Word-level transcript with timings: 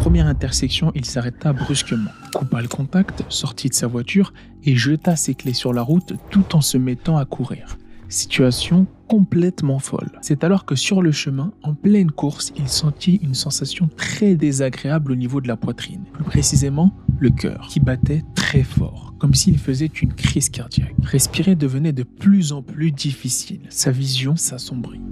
première 0.00 0.28
intersection, 0.28 0.92
il 0.94 1.04
s'arrêta 1.04 1.52
brusquement, 1.52 2.10
coupa 2.34 2.62
le 2.62 2.68
contact, 2.68 3.22
sortit 3.28 3.68
de 3.68 3.74
sa 3.74 3.86
voiture 3.86 4.32
et 4.64 4.74
jeta 4.74 5.14
ses 5.14 5.34
clés 5.34 5.52
sur 5.52 5.74
la 5.74 5.82
route 5.82 6.14
tout 6.30 6.56
en 6.56 6.62
se 6.62 6.78
mettant 6.78 7.18
à 7.18 7.26
courir. 7.26 7.76
Situation 8.08 8.86
complètement 9.08 9.78
folle. 9.78 10.10
C'est 10.22 10.42
alors 10.42 10.64
que 10.64 10.74
sur 10.74 11.02
le 11.02 11.12
chemin, 11.12 11.52
en 11.62 11.74
pleine 11.74 12.10
course, 12.10 12.50
il 12.56 12.66
sentit 12.66 13.20
une 13.22 13.34
sensation 13.34 13.90
très 13.94 14.36
désagréable 14.36 15.12
au 15.12 15.16
niveau 15.16 15.42
de 15.42 15.48
la 15.48 15.58
poitrine. 15.58 16.04
Plus 16.14 16.24
précisément, 16.24 16.94
le 17.18 17.28
cœur, 17.28 17.66
qui 17.68 17.78
battait 17.78 18.24
très 18.34 18.62
fort, 18.62 19.14
comme 19.18 19.34
s'il 19.34 19.58
faisait 19.58 19.84
une 19.84 20.14
crise 20.14 20.48
cardiaque. 20.48 20.94
Respirer 21.02 21.56
devenait 21.56 21.92
de 21.92 22.04
plus 22.04 22.52
en 22.52 22.62
plus 22.62 22.90
difficile. 22.90 23.60
Sa 23.68 23.90
vision 23.90 24.34
s'assombrit. 24.34 25.02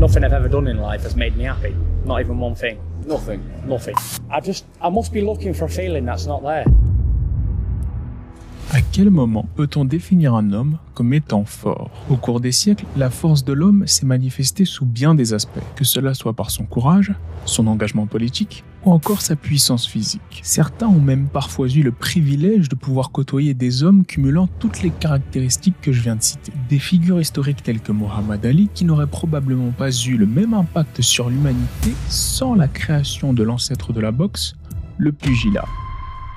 Nothing 0.00 0.24
I've 0.24 0.32
ever 0.32 0.48
done 0.48 0.66
in 0.66 0.78
life 0.78 1.02
has 1.02 1.14
made 1.14 1.36
me 1.36 1.44
happy. 1.44 1.76
Not 2.06 2.20
even 2.20 2.38
one 2.38 2.54
thing. 2.54 2.80
Nothing. 3.04 3.44
Nothing. 3.66 3.94
I 4.30 4.40
just, 4.40 4.64
I 4.80 4.88
must 4.88 5.12
be 5.12 5.20
looking 5.20 5.52
for 5.52 5.66
a 5.66 5.68
feeling 5.68 6.06
that's 6.06 6.24
not 6.24 6.42
there. 6.42 6.64
À 8.72 8.82
quel 8.82 9.10
moment 9.10 9.48
peut-on 9.56 9.84
définir 9.84 10.36
un 10.36 10.52
homme 10.52 10.78
comme 10.94 11.12
étant 11.12 11.44
fort? 11.44 11.90
Au 12.08 12.14
cours 12.14 12.38
des 12.38 12.52
siècles, 12.52 12.84
la 12.96 13.10
force 13.10 13.44
de 13.44 13.52
l'homme 13.52 13.84
s'est 13.88 14.06
manifestée 14.06 14.64
sous 14.64 14.86
bien 14.86 15.16
des 15.16 15.34
aspects, 15.34 15.58
que 15.74 15.82
cela 15.82 16.14
soit 16.14 16.34
par 16.34 16.52
son 16.52 16.66
courage, 16.66 17.12
son 17.46 17.66
engagement 17.66 18.06
politique 18.06 18.62
ou 18.84 18.92
encore 18.92 19.22
sa 19.22 19.34
puissance 19.34 19.88
physique. 19.88 20.40
Certains 20.44 20.86
ont 20.86 21.00
même 21.00 21.26
parfois 21.26 21.66
eu 21.66 21.82
le 21.82 21.90
privilège 21.90 22.68
de 22.68 22.76
pouvoir 22.76 23.10
côtoyer 23.10 23.54
des 23.54 23.82
hommes 23.82 24.04
cumulant 24.04 24.48
toutes 24.60 24.82
les 24.82 24.90
caractéristiques 24.90 25.80
que 25.82 25.90
je 25.90 26.02
viens 26.02 26.14
de 26.14 26.22
citer. 26.22 26.52
Des 26.68 26.78
figures 26.78 27.20
historiques 27.20 27.64
telles 27.64 27.80
que 27.80 27.90
Muhammad 27.90 28.46
Ali 28.46 28.70
qui 28.72 28.84
n'auraient 28.84 29.08
probablement 29.08 29.72
pas 29.72 29.90
eu 29.90 30.16
le 30.16 30.26
même 30.26 30.54
impact 30.54 31.02
sur 31.02 31.28
l'humanité 31.28 31.92
sans 32.08 32.54
la 32.54 32.68
création 32.68 33.32
de 33.32 33.42
l'ancêtre 33.42 33.92
de 33.92 34.00
la 34.00 34.12
boxe, 34.12 34.54
le 34.96 35.10
pugilat 35.10 35.66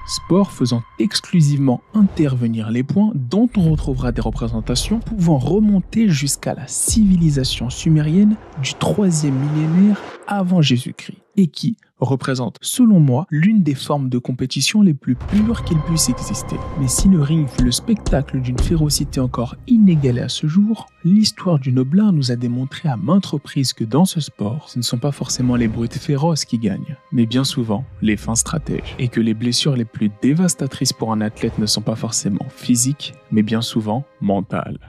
sport 0.08 0.52
faisant 0.52 0.84
exclusivement 1.00 1.82
intervenir 1.94 2.72
les 2.72 2.84
points 2.84 3.12
dont 3.16 3.50
on 3.58 3.72
retrouvera 3.72 4.12
des 4.12 4.22
représentations 4.22 5.00
pouvant 5.00 5.38
remonter 5.38 6.10
jusqu'à 6.10 6.54
la 6.54 6.68
civilisation 6.68 7.70
sumérienne 7.70 8.36
du 8.62 8.72
3e 8.72 9.32
millénaire 9.32 10.02
avant 10.28 10.62
Jésus-Christ 10.62 11.18
et 11.36 11.48
qui 11.48 11.78
représente, 12.04 12.58
selon 12.62 13.00
moi, 13.00 13.26
l'une 13.30 13.64
des 13.64 13.76
formes 13.76 14.10
de 14.10 14.18
compétition 14.18 14.82
les 14.82 14.94
plus 14.94 15.16
pures 15.16 15.64
qu'il 15.64 15.80
puisse 15.80 16.10
exister. 16.10 16.56
Mais 16.80 16.88
si 16.88 17.08
le 17.08 17.22
ring 17.22 17.48
fut 17.48 17.64
le 17.64 17.72
spectacle 17.72 18.42
d'une 18.42 18.60
férocité 18.60 19.20
encore 19.20 19.56
inégalée 19.68 20.22
à 20.22 20.30
ce 20.30 20.48
jour, 20.48 20.88
l'histoire 21.04 21.60
du 21.60 21.72
Noblin 21.72 22.12
nous 22.12 22.32
a 22.32 22.36
démontré 22.36 22.90
à 22.90 22.98
maintes 22.98 23.26
reprises 23.26 23.74
que 23.74 23.84
dans 23.84 24.06
ce 24.06 24.22
sport, 24.22 24.70
ce 24.70 24.78
ne 24.78 24.84
sont 24.84 24.98
pas 24.98 25.12
forcément 25.12 25.56
les 25.56 25.68
brutes 25.68 25.98
féroces 25.98 26.46
qui 26.46 26.58
gagnent, 26.58 26.98
mais 27.12 27.26
bien 27.26 27.44
souvent 27.44 27.86
les 28.02 28.18
fins 28.18 28.36
stratèges, 28.36 28.96
et 29.00 29.08
que 29.08 29.22
les 29.22 29.34
blessures 29.34 29.76
les 29.76 29.86
plus 29.86 30.12
dévastatrices 30.22 30.94
pour 30.94 31.12
un 31.12 31.22
athlète 31.22 31.58
ne 31.60 31.66
sont 31.66 31.82
pas 31.82 31.96
forcément 31.96 32.46
physiques, 32.50 33.14
mais 33.32 33.44
bien 33.44 33.62
souvent 33.62 34.06
mentales. 34.22 34.80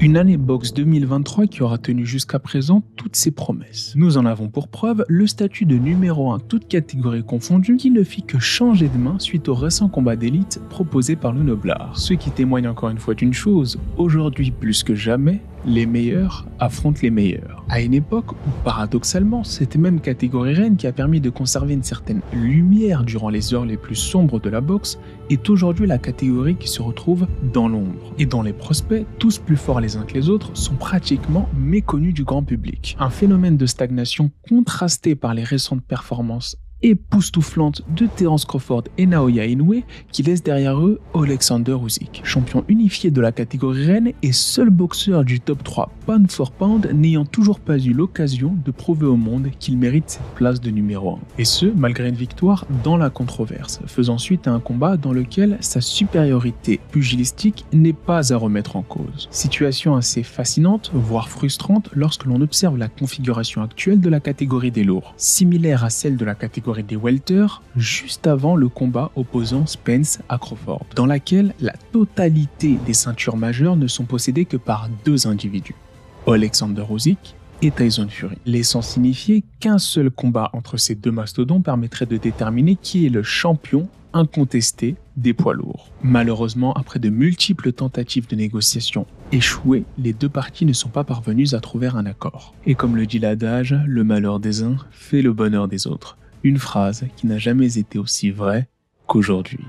Une 0.00 0.16
année 0.16 0.36
boxe 0.36 0.72
2023 0.74 1.48
qui 1.48 1.64
aura 1.64 1.76
tenu 1.76 2.06
jusqu'à 2.06 2.38
présent 2.38 2.84
toutes 2.94 3.16
ses 3.16 3.32
promesses. 3.32 3.94
Nous 3.96 4.16
en 4.16 4.26
avons 4.26 4.46
pour 4.46 4.68
preuve 4.68 5.04
le 5.08 5.26
statut 5.26 5.64
de 5.64 5.74
numéro 5.74 6.30
1 6.30 6.38
toutes 6.38 6.68
catégories 6.68 7.24
confondues 7.24 7.76
qui 7.76 7.90
ne 7.90 8.04
fit 8.04 8.22
que 8.22 8.38
changer 8.38 8.88
de 8.88 8.96
main 8.96 9.18
suite 9.18 9.48
au 9.48 9.56
récent 9.56 9.88
combat 9.88 10.14
d'élite 10.14 10.60
proposé 10.70 11.16
par 11.16 11.32
le 11.32 11.42
Noblard. 11.42 11.98
Ce 11.98 12.14
qui 12.14 12.30
témoigne 12.30 12.68
encore 12.68 12.90
une 12.90 12.98
fois 12.98 13.14
d'une 13.14 13.34
chose, 13.34 13.80
aujourd'hui 13.96 14.52
plus 14.52 14.84
que 14.84 14.94
jamais, 14.94 15.40
les 15.66 15.86
meilleurs 15.86 16.46
affrontent 16.60 17.00
les 17.02 17.10
meilleurs. 17.10 17.64
À 17.68 17.80
une 17.80 17.94
époque 17.94 18.32
où, 18.32 18.50
paradoxalement, 18.64 19.42
cette 19.42 19.76
même 19.76 20.00
catégorie 20.00 20.54
reine 20.54 20.76
qui 20.76 20.86
a 20.86 20.92
permis 20.92 21.20
de 21.20 21.30
conserver 21.30 21.74
une 21.74 21.82
certaine 21.82 22.20
lumière 22.32 23.02
durant 23.02 23.30
les 23.30 23.52
heures 23.52 23.66
les 23.66 23.76
plus 23.76 23.96
sombres 23.96 24.38
de 24.38 24.48
la 24.48 24.60
boxe 24.60 24.98
est 25.30 25.48
aujourd'hui 25.50 25.86
la 25.86 25.98
catégorie 25.98 26.56
qui 26.56 26.68
se 26.68 26.82
retrouve 26.82 27.26
dans 27.52 27.68
l'ombre. 27.68 28.12
Et 28.18 28.26
dont 28.26 28.42
les 28.42 28.52
prospects, 28.52 29.06
tous 29.18 29.38
plus 29.38 29.56
forts 29.56 29.80
les 29.80 29.96
uns 29.96 30.02
que 30.02 30.14
les 30.14 30.28
autres, 30.28 30.56
sont 30.56 30.74
pratiquement 30.74 31.48
méconnus 31.56 32.14
du 32.14 32.24
grand 32.24 32.42
public. 32.42 32.96
Un 32.98 33.10
phénomène 33.10 33.56
de 33.56 33.66
stagnation 33.66 34.30
contrasté 34.48 35.14
par 35.14 35.34
les 35.34 35.44
récentes 35.44 35.82
performances 35.82 36.56
époustouflante 36.82 37.82
de 37.94 38.06
Terence 38.06 38.44
Crawford 38.44 38.84
et 38.96 39.06
Naoya 39.06 39.46
Inoue 39.46 39.82
qui 40.12 40.22
laissent 40.22 40.42
derrière 40.42 40.78
eux 40.78 41.00
Alexander 41.14 41.76
Usyk, 41.84 42.20
champion 42.24 42.64
unifié 42.68 43.10
de 43.10 43.20
la 43.20 43.32
catégorie 43.32 43.86
reine 43.86 44.12
et 44.22 44.32
seul 44.32 44.70
boxeur 44.70 45.24
du 45.24 45.40
top 45.40 45.62
3 45.64 45.90
pound 46.06 46.30
for 46.30 46.52
pound 46.52 46.90
n'ayant 46.94 47.24
toujours 47.24 47.60
pas 47.60 47.78
eu 47.78 47.92
l'occasion 47.92 48.56
de 48.64 48.70
prouver 48.70 49.06
au 49.06 49.16
monde 49.16 49.48
qu'il 49.58 49.76
mérite 49.76 50.10
cette 50.10 50.34
place 50.36 50.60
de 50.60 50.70
numéro 50.70 51.12
1. 51.12 51.18
Et 51.38 51.44
ce, 51.44 51.66
malgré 51.66 52.08
une 52.08 52.14
victoire 52.14 52.66
dans 52.84 52.96
la 52.96 53.10
controverse, 53.10 53.80
faisant 53.86 54.18
suite 54.18 54.46
à 54.46 54.52
un 54.52 54.60
combat 54.60 54.96
dans 54.96 55.12
lequel 55.12 55.58
sa 55.60 55.80
supériorité 55.80 56.80
pugilistique 56.90 57.64
n'est 57.72 57.92
pas 57.92 58.32
à 58.32 58.36
remettre 58.36 58.76
en 58.76 58.82
cause. 58.82 59.28
Situation 59.30 59.96
assez 59.96 60.22
fascinante, 60.22 60.90
voire 60.94 61.28
frustrante 61.28 61.90
lorsque 61.92 62.24
l'on 62.24 62.40
observe 62.40 62.78
la 62.78 62.88
configuration 62.88 63.62
actuelle 63.62 64.00
de 64.00 64.08
la 64.08 64.20
catégorie 64.20 64.70
des 64.70 64.84
lourds, 64.84 65.14
similaire 65.16 65.84
à 65.84 65.90
celle 65.90 66.16
de 66.16 66.24
la 66.24 66.34
catégorie 66.34 66.67
des 66.76 66.96
welter 66.96 67.46
juste 67.76 68.26
avant 68.26 68.54
le 68.54 68.68
combat 68.68 69.10
opposant 69.16 69.66
Spence 69.66 70.18
à 70.28 70.38
Crawford, 70.38 70.84
dans 70.94 71.06
laquelle 71.06 71.54
la 71.60 71.72
totalité 71.92 72.78
des 72.86 72.92
ceintures 72.92 73.36
majeures 73.36 73.76
ne 73.76 73.86
sont 73.86 74.04
possédées 74.04 74.44
que 74.44 74.56
par 74.56 74.88
deux 75.04 75.26
individus, 75.26 75.74
Alexander 76.26 76.84
Usyk 76.90 77.34
et 77.62 77.70
Tyson 77.70 78.08
Fury, 78.08 78.36
laissant 78.44 78.82
signifier 78.82 79.44
qu'un 79.60 79.78
seul 79.78 80.10
combat 80.10 80.50
entre 80.52 80.76
ces 80.76 80.94
deux 80.94 81.10
mastodons 81.10 81.60
permettrait 81.60 82.06
de 82.06 82.18
déterminer 82.18 82.76
qui 82.76 83.06
est 83.06 83.10
le 83.10 83.22
champion 83.22 83.88
incontesté 84.12 84.96
des 85.16 85.32
poids 85.32 85.54
lourds. 85.54 85.90
Malheureusement, 86.02 86.72
après 86.74 86.98
de 86.98 87.08
multiples 87.08 87.72
tentatives 87.72 88.28
de 88.28 88.36
négociation 88.36 89.06
échouées, 89.32 89.84
les 89.98 90.12
deux 90.12 90.28
parties 90.28 90.64
ne 90.64 90.72
sont 90.72 90.88
pas 90.88 91.04
parvenues 91.04 91.54
à 91.54 91.60
trouver 91.60 91.88
un 91.88 92.06
accord. 92.06 92.54
Et 92.66 92.74
comme 92.74 92.96
le 92.96 93.06
dit 93.06 93.18
l'adage, 93.18 93.76
le 93.86 94.04
malheur 94.04 94.40
des 94.40 94.62
uns 94.62 94.76
fait 94.90 95.22
le 95.22 95.32
bonheur 95.32 95.68
des 95.68 95.86
autres. 95.86 96.16
Une 96.44 96.58
phrase 96.58 97.06
qui 97.16 97.26
n'a 97.26 97.38
jamais 97.38 97.78
été 97.78 97.98
aussi 97.98 98.30
vraie 98.30 98.68
qu'aujourd'hui. 99.06 99.64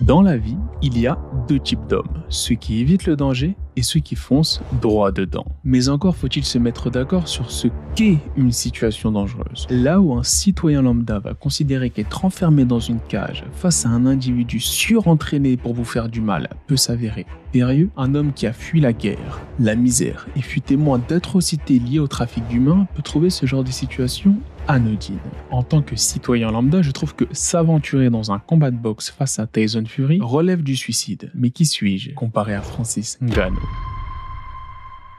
Dans 0.00 0.22
la 0.22 0.36
vie, 0.36 0.56
il 0.82 0.98
y 0.98 1.06
a 1.06 1.16
deux 1.46 1.60
types 1.60 1.86
d'hommes, 1.88 2.24
ceux 2.28 2.56
qui 2.56 2.80
évitent 2.80 3.06
le 3.06 3.14
danger 3.14 3.54
et 3.76 3.82
ceux 3.82 4.00
qui 4.00 4.16
foncent 4.16 4.60
droit 4.82 5.12
dedans. 5.12 5.46
Mais 5.62 5.88
encore 5.88 6.16
faut-il 6.16 6.44
se 6.44 6.58
mettre 6.58 6.90
d'accord 6.90 7.28
sur 7.28 7.52
ce 7.52 7.68
qu'est 7.94 8.18
une 8.36 8.50
situation 8.50 9.12
dangereuse. 9.12 9.68
Là 9.70 10.00
où 10.00 10.14
un 10.14 10.24
citoyen 10.24 10.82
lambda 10.82 11.20
va 11.20 11.34
considérer 11.34 11.90
qu'être 11.90 12.24
enfermé 12.24 12.64
dans 12.64 12.80
une 12.80 12.98
cage 12.98 13.44
face 13.52 13.86
à 13.86 13.90
un 13.90 14.04
individu 14.04 14.58
surentraîné 14.58 15.56
pour 15.56 15.74
vous 15.74 15.84
faire 15.84 16.08
du 16.08 16.20
mal 16.20 16.50
peut 16.66 16.76
s'avérer 16.76 17.24
périlleux, 17.52 17.90
un 17.96 18.16
homme 18.16 18.32
qui 18.32 18.48
a 18.48 18.52
fui 18.52 18.80
la 18.80 18.92
guerre, 18.92 19.42
la 19.60 19.76
misère 19.76 20.26
et 20.34 20.42
fut 20.42 20.60
témoin 20.60 21.00
d'atrocités 21.08 21.78
liées 21.78 22.00
au 22.00 22.08
trafic 22.08 22.44
d'humains 22.48 22.88
peut 22.96 23.02
trouver 23.02 23.30
ce 23.30 23.46
genre 23.46 23.62
de 23.62 23.70
situation 23.70 24.34
anodine. 24.68 25.18
En 25.50 25.62
tant 25.62 25.82
que 25.82 25.96
citoyen 25.96 26.50
lambda, 26.50 26.82
je 26.82 26.90
trouve 26.90 27.14
que 27.14 27.24
s'aventurer 27.32 28.10
dans 28.10 28.32
un 28.32 28.38
combat 28.38 28.70
de 28.70 28.76
boxe 28.76 29.10
face 29.10 29.38
à 29.38 29.46
Tyson 29.46 29.84
Fury 29.86 30.18
relève 30.20 30.62
du 30.62 30.76
suicide. 30.76 31.30
Mais 31.34 31.50
qui 31.50 31.66
suis-je 31.66 32.14
comparé 32.14 32.54
à 32.54 32.62
Francis 32.62 33.18
Ngannou? 33.20 33.60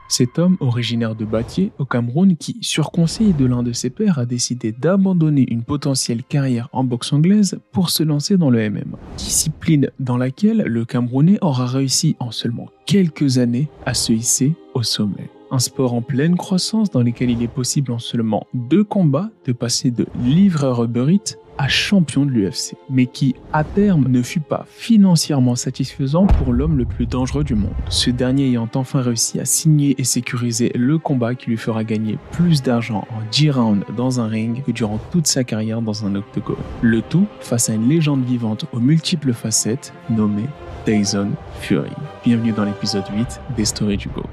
Cet 0.08 0.38
homme, 0.38 0.56
originaire 0.60 1.16
de 1.16 1.24
Batié, 1.24 1.72
au 1.78 1.84
Cameroun, 1.84 2.36
qui, 2.36 2.58
sur 2.60 2.92
conseil 2.92 3.32
de 3.32 3.44
l'un 3.44 3.62
de 3.64 3.72
ses 3.72 3.90
pères, 3.90 4.18
a 4.20 4.24
décidé 4.24 4.70
d'abandonner 4.70 5.44
une 5.50 5.64
potentielle 5.64 6.22
carrière 6.22 6.68
en 6.72 6.84
boxe 6.84 7.12
anglaise 7.12 7.58
pour 7.72 7.90
se 7.90 8.04
lancer 8.04 8.36
dans 8.36 8.50
le 8.50 8.70
MMA. 8.70 8.98
Discipline 9.16 9.90
dans 9.98 10.16
laquelle 10.16 10.58
le 10.58 10.84
Camerounais 10.84 11.38
aura 11.40 11.66
réussi 11.66 12.14
en 12.20 12.30
seulement 12.30 12.68
quelques 12.86 13.38
années 13.38 13.68
à 13.84 13.94
se 13.94 14.12
hisser 14.12 14.54
au 14.74 14.84
sommet. 14.84 15.28
Un 15.52 15.60
sport 15.60 15.94
en 15.94 16.02
pleine 16.02 16.36
croissance 16.36 16.90
dans 16.90 17.02
lequel 17.02 17.30
il 17.30 17.40
est 17.40 17.48
possible 17.48 17.92
en 17.92 18.00
seulement 18.00 18.48
deux 18.52 18.82
combats 18.82 19.30
de 19.44 19.52
passer 19.52 19.92
de 19.92 20.06
livreur 20.20 20.82
Uber 20.82 21.18
à 21.56 21.68
champion 21.68 22.26
de 22.26 22.32
l'UFC, 22.32 22.74
mais 22.90 23.06
qui 23.06 23.36
à 23.52 23.62
terme 23.62 24.08
ne 24.08 24.22
fut 24.22 24.40
pas 24.40 24.66
financièrement 24.68 25.54
satisfaisant 25.54 26.26
pour 26.26 26.52
l'homme 26.52 26.76
le 26.76 26.84
plus 26.84 27.06
dangereux 27.06 27.44
du 27.44 27.54
monde. 27.54 27.72
Ce 27.88 28.10
dernier 28.10 28.48
ayant 28.48 28.68
enfin 28.74 29.00
réussi 29.00 29.38
à 29.38 29.44
signer 29.44 29.94
et 29.98 30.04
sécuriser 30.04 30.72
le 30.74 30.98
combat 30.98 31.36
qui 31.36 31.50
lui 31.50 31.56
fera 31.56 31.84
gagner 31.84 32.18
plus 32.32 32.62
d'argent 32.62 33.06
en 33.10 33.22
10 33.30 33.50
rounds 33.50 33.86
dans 33.96 34.20
un 34.20 34.26
ring 34.26 34.64
que 34.64 34.72
durant 34.72 34.98
toute 35.12 35.28
sa 35.28 35.44
carrière 35.44 35.80
dans 35.80 36.04
un 36.04 36.16
octogone. 36.16 36.56
Le 36.82 37.02
tout 37.02 37.26
face 37.40 37.70
à 37.70 37.74
une 37.74 37.88
légende 37.88 38.24
vivante 38.24 38.66
aux 38.72 38.80
multiples 38.80 39.32
facettes 39.32 39.94
nommée 40.10 40.48
Tyson 40.84 41.30
Fury. 41.60 41.90
Bienvenue 42.24 42.52
dans 42.52 42.64
l'épisode 42.64 43.04
8 43.16 43.40
des 43.56 43.64
Stories 43.64 43.96
du 43.96 44.08
GOAT. 44.08 44.24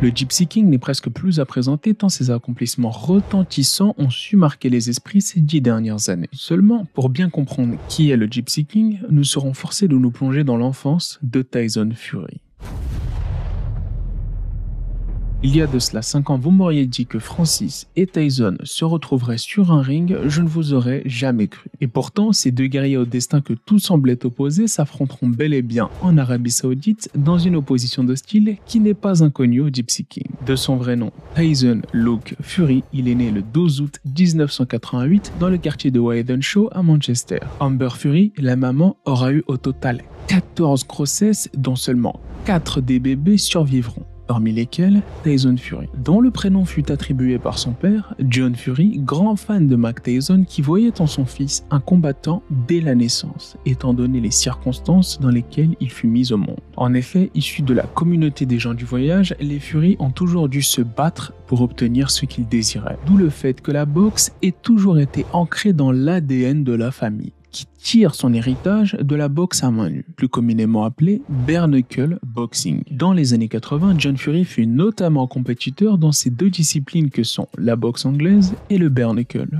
Le 0.00 0.10
Gypsy 0.10 0.46
King 0.46 0.70
n'est 0.70 0.78
presque 0.78 1.10
plus 1.10 1.40
à 1.40 1.44
présenter 1.44 1.92
tant 1.92 2.08
ses 2.08 2.30
accomplissements 2.30 2.92
retentissants 2.92 3.96
ont 3.98 4.10
su 4.10 4.36
marquer 4.36 4.70
les 4.70 4.90
esprits 4.90 5.20
ces 5.20 5.40
dix 5.40 5.60
dernières 5.60 6.08
années. 6.08 6.28
Seulement, 6.32 6.86
pour 6.94 7.08
bien 7.08 7.28
comprendre 7.28 7.76
qui 7.88 8.10
est 8.10 8.16
le 8.16 8.26
Gypsy 8.26 8.64
King, 8.64 9.00
nous 9.10 9.24
serons 9.24 9.54
forcés 9.54 9.88
de 9.88 9.96
nous 9.96 10.12
plonger 10.12 10.44
dans 10.44 10.56
l'enfance 10.56 11.18
de 11.22 11.42
Tyson 11.42 11.90
Fury. 11.96 12.40
Il 15.44 15.54
y 15.54 15.62
a 15.62 15.68
de 15.68 15.78
cela 15.78 16.02
5 16.02 16.30
ans, 16.30 16.36
vous 16.36 16.50
m'auriez 16.50 16.84
dit 16.84 17.06
que 17.06 17.20
Francis 17.20 17.86
et 17.94 18.08
Tyson 18.08 18.58
se 18.64 18.84
retrouveraient 18.84 19.38
sur 19.38 19.70
un 19.70 19.82
ring, 19.82 20.16
je 20.26 20.42
ne 20.42 20.48
vous 20.48 20.72
aurais 20.72 21.02
jamais 21.06 21.46
cru. 21.46 21.70
Et 21.80 21.86
pourtant, 21.86 22.32
ces 22.32 22.50
deux 22.50 22.66
guerriers 22.66 22.96
au 22.96 23.04
destin 23.04 23.40
que 23.40 23.52
tout 23.52 23.78
semblait 23.78 24.26
opposer 24.26 24.66
s'affronteront 24.66 25.28
bel 25.28 25.54
et 25.54 25.62
bien 25.62 25.90
en 26.02 26.18
Arabie 26.18 26.50
Saoudite 26.50 27.08
dans 27.14 27.38
une 27.38 27.54
opposition 27.54 28.02
de 28.02 28.16
style 28.16 28.56
qui 28.66 28.80
n'est 28.80 28.94
pas 28.94 29.22
inconnue 29.22 29.60
au 29.60 29.68
Gypsy 29.68 30.04
King. 30.06 30.26
De 30.44 30.56
son 30.56 30.74
vrai 30.74 30.96
nom, 30.96 31.12
Tyson 31.36 31.82
Luke 31.92 32.34
Fury, 32.40 32.82
il 32.92 33.06
est 33.06 33.14
né 33.14 33.30
le 33.30 33.42
12 33.42 33.80
août 33.80 34.00
1988 34.06 35.34
dans 35.38 35.50
le 35.50 35.58
quartier 35.58 35.92
de 35.92 36.00
Show 36.40 36.68
à 36.72 36.82
Manchester. 36.82 37.38
Amber 37.60 37.90
Fury, 37.96 38.32
la 38.38 38.56
maman, 38.56 38.96
aura 39.04 39.32
eu 39.32 39.44
au 39.46 39.56
total 39.56 40.02
14 40.26 40.84
grossesses 40.88 41.48
dont 41.56 41.76
seulement 41.76 42.18
4 42.44 42.80
des 42.80 42.98
bébés 42.98 43.38
survivront 43.38 44.04
parmi 44.28 44.52
lesquels 44.52 45.02
Tyson 45.24 45.56
Fury, 45.56 45.88
dont 46.04 46.20
le 46.20 46.30
prénom 46.30 46.64
fut 46.64 46.92
attribué 46.92 47.38
par 47.38 47.58
son 47.58 47.72
père, 47.72 48.14
John 48.20 48.54
Fury, 48.54 48.98
grand 48.98 49.34
fan 49.34 49.66
de 49.66 49.74
Mac 49.74 50.02
Tyson 50.02 50.44
qui 50.46 50.62
voyait 50.62 51.00
en 51.00 51.06
son 51.08 51.24
fils 51.24 51.64
un 51.70 51.80
combattant 51.80 52.42
dès 52.68 52.80
la 52.80 52.94
naissance, 52.94 53.56
étant 53.66 53.94
donné 53.94 54.20
les 54.20 54.30
circonstances 54.30 55.18
dans 55.18 55.30
lesquelles 55.30 55.74
il 55.80 55.90
fut 55.90 56.06
mis 56.06 56.32
au 56.32 56.36
monde. 56.36 56.60
En 56.76 56.94
effet, 56.94 57.30
issu 57.34 57.62
de 57.62 57.74
la 57.74 57.84
communauté 57.84 58.46
des 58.46 58.58
gens 58.58 58.74
du 58.74 58.84
voyage, 58.84 59.34
les 59.40 59.58
Fury 59.58 59.96
ont 59.98 60.10
toujours 60.10 60.48
dû 60.48 60.62
se 60.62 60.82
battre 60.82 61.32
pour 61.46 61.62
obtenir 61.62 62.10
ce 62.10 62.26
qu'ils 62.26 62.46
désiraient. 62.46 62.98
D'où 63.06 63.16
le 63.16 63.30
fait 63.30 63.60
que 63.60 63.72
la 63.72 63.86
boxe 63.86 64.32
ait 64.42 64.52
toujours 64.52 64.98
été 64.98 65.24
ancrée 65.32 65.72
dans 65.72 65.90
l'ADN 65.90 66.62
de 66.62 66.74
la 66.74 66.90
famille 66.90 67.32
tire 67.78 68.14
son 68.14 68.32
héritage 68.32 68.96
de 69.00 69.16
la 69.16 69.28
boxe 69.28 69.64
à 69.64 69.70
main 69.70 69.88
nue, 69.88 70.04
plus 70.16 70.28
communément 70.28 70.84
appelée 70.84 71.22
bare 71.46 71.68
boxing. 72.26 72.82
Dans 72.90 73.12
les 73.12 73.34
années 73.34 73.48
80, 73.48 73.94
John 73.98 74.16
Fury 74.16 74.44
fut 74.44 74.66
notamment 74.66 75.26
compétiteur 75.26 75.98
dans 75.98 76.12
ces 76.12 76.30
deux 76.30 76.50
disciplines 76.50 77.10
que 77.10 77.22
sont 77.22 77.48
la 77.56 77.76
boxe 77.76 78.04
anglaise 78.04 78.54
et 78.70 78.78
le 78.78 78.88
bare 78.88 79.08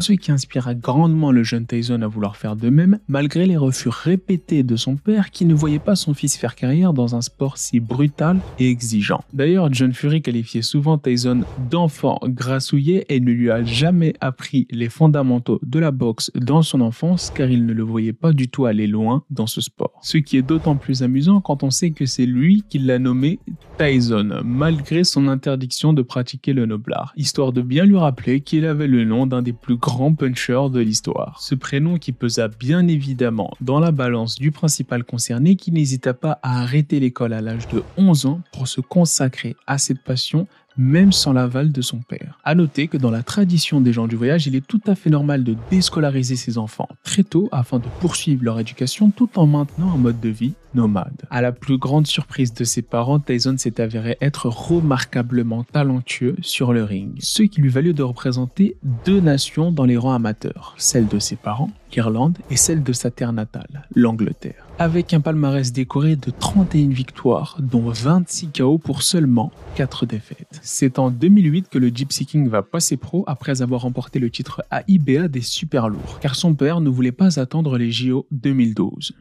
ce 0.00 0.12
qui 0.12 0.30
inspira 0.30 0.74
grandement 0.74 1.32
le 1.32 1.42
jeune 1.42 1.66
Tyson 1.66 2.02
à 2.02 2.06
vouloir 2.06 2.36
faire 2.36 2.56
de 2.56 2.68
même, 2.70 2.98
malgré 3.08 3.46
les 3.46 3.56
refus 3.56 3.88
répétés 3.88 4.62
de 4.62 4.76
son 4.76 4.96
père 4.96 5.30
qui 5.30 5.44
ne 5.44 5.54
voyait 5.54 5.78
pas 5.78 5.96
son 5.96 6.14
fils 6.14 6.36
faire 6.36 6.54
carrière 6.54 6.92
dans 6.92 7.14
un 7.14 7.20
sport 7.20 7.56
si 7.56 7.80
brutal 7.80 8.38
et 8.58 8.68
exigeant. 8.68 9.22
D'ailleurs, 9.32 9.72
John 9.72 9.92
Fury 9.92 10.22
qualifiait 10.22 10.62
souvent 10.62 10.98
Tyson 10.98 11.40
d'enfant 11.70 12.18
grassouillet 12.24 13.06
et 13.08 13.20
ne 13.20 13.30
lui 13.30 13.50
a 13.50 13.64
jamais 13.64 14.14
appris 14.20 14.66
les 14.70 14.88
fondamentaux 14.88 15.60
de 15.62 15.78
la 15.78 15.90
boxe 15.90 16.30
dans 16.34 16.62
son 16.62 16.80
enfance 16.80 17.32
car 17.34 17.48
il 17.50 17.64
ne 17.64 17.72
le 17.72 17.82
voyait 17.82 18.07
pas 18.12 18.32
du 18.32 18.48
tout 18.48 18.66
aller 18.66 18.86
loin 18.86 19.24
dans 19.30 19.46
ce 19.46 19.60
sport. 19.60 19.92
Ce 20.02 20.18
qui 20.18 20.36
est 20.36 20.42
d'autant 20.42 20.76
plus 20.76 21.02
amusant 21.02 21.40
quand 21.40 21.62
on 21.62 21.70
sait 21.70 21.90
que 21.90 22.06
c'est 22.06 22.26
lui 22.26 22.64
qui 22.68 22.78
l'a 22.78 22.98
nommé 22.98 23.38
Tyson, 23.78 24.40
malgré 24.44 25.04
son 25.04 25.28
interdiction 25.28 25.92
de 25.92 26.02
pratiquer 26.02 26.52
le 26.52 26.66
noblard, 26.66 27.12
histoire 27.16 27.52
de 27.52 27.62
bien 27.62 27.84
lui 27.84 27.96
rappeler 27.96 28.40
qu'il 28.40 28.66
avait 28.66 28.86
le 28.86 29.04
nom 29.04 29.26
d'un 29.26 29.42
des 29.42 29.52
plus 29.52 29.76
grands 29.76 30.14
punchers 30.14 30.70
de 30.72 30.80
l'histoire. 30.80 31.40
Ce 31.40 31.54
prénom 31.54 31.98
qui 31.98 32.12
pesa 32.12 32.48
bien 32.48 32.86
évidemment 32.88 33.52
dans 33.60 33.80
la 33.80 33.92
balance 33.92 34.36
du 34.36 34.50
principal 34.50 35.04
concerné 35.04 35.56
qui 35.56 35.72
n'hésita 35.72 36.14
pas 36.14 36.38
à 36.42 36.60
arrêter 36.60 37.00
l'école 37.00 37.32
à 37.32 37.40
l'âge 37.40 37.68
de 37.68 37.82
11 37.96 38.26
ans 38.26 38.40
pour 38.52 38.68
se 38.68 38.80
consacrer 38.80 39.56
à 39.66 39.78
cette 39.78 40.02
passion 40.02 40.46
même 40.78 41.12
sans 41.12 41.32
l'aval 41.32 41.72
de 41.72 41.82
son 41.82 41.98
père. 41.98 42.38
À 42.44 42.54
noter 42.54 42.88
que 42.88 42.96
dans 42.96 43.10
la 43.10 43.22
tradition 43.22 43.80
des 43.80 43.92
gens 43.92 44.06
du 44.06 44.16
voyage, 44.16 44.46
il 44.46 44.54
est 44.54 44.66
tout 44.66 44.80
à 44.86 44.94
fait 44.94 45.10
normal 45.10 45.44
de 45.44 45.56
déscolariser 45.70 46.36
ses 46.36 46.56
enfants 46.56 46.88
très 47.02 47.24
tôt 47.24 47.48
afin 47.52 47.78
de 47.78 47.86
poursuivre 48.00 48.44
leur 48.44 48.60
éducation 48.60 49.10
tout 49.10 49.28
en 49.36 49.46
maintenant 49.46 49.92
un 49.92 49.98
mode 49.98 50.20
de 50.20 50.28
vie 50.28 50.54
nomade. 50.74 51.22
À 51.30 51.42
la 51.42 51.52
plus 51.52 51.78
grande 51.78 52.06
surprise 52.06 52.54
de 52.54 52.64
ses 52.64 52.82
parents, 52.82 53.18
Tyson 53.18 53.56
s'est 53.58 53.80
avéré 53.80 54.16
être 54.20 54.46
remarquablement 54.46 55.64
talentueux 55.64 56.36
sur 56.40 56.72
le 56.72 56.84
ring, 56.84 57.16
ce 57.18 57.42
qui 57.42 57.60
lui 57.60 57.68
valut 57.68 57.94
de 57.94 58.02
représenter 58.02 58.76
deux 59.04 59.20
nations 59.20 59.72
dans 59.72 59.84
les 59.84 59.96
rangs 59.96 60.14
amateurs, 60.14 60.74
celle 60.78 61.08
de 61.08 61.18
ses 61.18 61.36
parents, 61.36 61.70
l'Irlande, 61.92 62.38
et 62.50 62.56
celle 62.56 62.82
de 62.82 62.92
sa 62.92 63.10
terre 63.10 63.32
natale, 63.32 63.88
l'Angleterre. 63.94 64.67
Avec 64.80 65.12
un 65.12 65.20
palmarès 65.20 65.72
décoré 65.72 66.14
de 66.14 66.30
31 66.30 66.90
victoires, 66.90 67.56
dont 67.58 67.90
26 67.90 68.50
KO 68.56 68.78
pour 68.78 69.02
seulement 69.02 69.50
4 69.74 70.06
défaites. 70.06 70.60
C'est 70.62 71.00
en 71.00 71.10
2008 71.10 71.68
que 71.68 71.78
le 71.78 71.88
Gypsy 71.88 72.26
King 72.26 72.48
va 72.48 72.62
passer 72.62 72.96
pro 72.96 73.24
après 73.26 73.60
avoir 73.60 73.80
remporté 73.80 74.20
le 74.20 74.30
titre 74.30 74.62
AIBA 74.70 75.26
des 75.26 75.40
super 75.40 75.88
lourds, 75.88 76.20
car 76.20 76.36
son 76.36 76.54
père 76.54 76.80
ne 76.80 76.90
voulait 76.90 77.10
pas 77.10 77.40
attendre 77.40 77.76
les 77.76 77.90
JO 77.90 78.28
2012. 78.30 79.14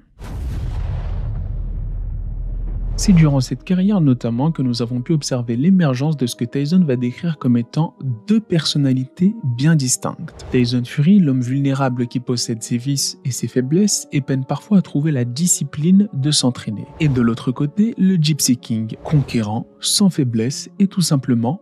C'est 3.00 3.14
durant 3.14 3.42
cette 3.42 3.64
carrière 3.64 4.02
notamment 4.02 4.52
que 4.52 4.64
nous 4.64 4.82
avons 4.82 5.02
pu 5.02 5.14
observer 5.14 5.56
l'émergence 5.56 6.18
de 6.18 6.26
ce 6.26 6.36
que 6.36 6.46
Tyson 6.46 6.84
va 6.84 6.96
décrire 6.96 7.38
comme 7.38 7.56
étant 7.56 7.96
deux 8.28 8.40
personnalités 8.40 9.36
bien 9.44 9.76
distinctes. 9.76 10.48
Tyson 10.50 10.82
Fury, 10.84 11.20
l'homme 11.20 11.42
vulnérable 11.42 12.08
qui 12.08 12.20
possède 12.20 12.64
ses 12.64 12.78
vices 12.78 13.20
et 13.24 13.30
ses 13.30 13.48
faiblesses 13.48 14.08
et 14.12 14.22
peine 14.22 14.46
parfois 14.46 14.80
à 14.80 14.82
trouver 14.82 15.12
la 15.12 15.26
discipline 15.26 16.10
de 16.12 16.32
s'entraîner. 16.32 16.88
Et 17.00 17.08
de 17.08 17.22
l'autre 17.22 17.52
côté, 17.52 17.94
le 18.00 18.16
Gypsy 18.16 18.58
King, 18.58 18.96
conquérant, 19.04 19.68
sans 19.80 20.10
faiblesse 20.10 20.70
et 20.80 20.88
tout 20.88 21.02
simplement 21.02 21.62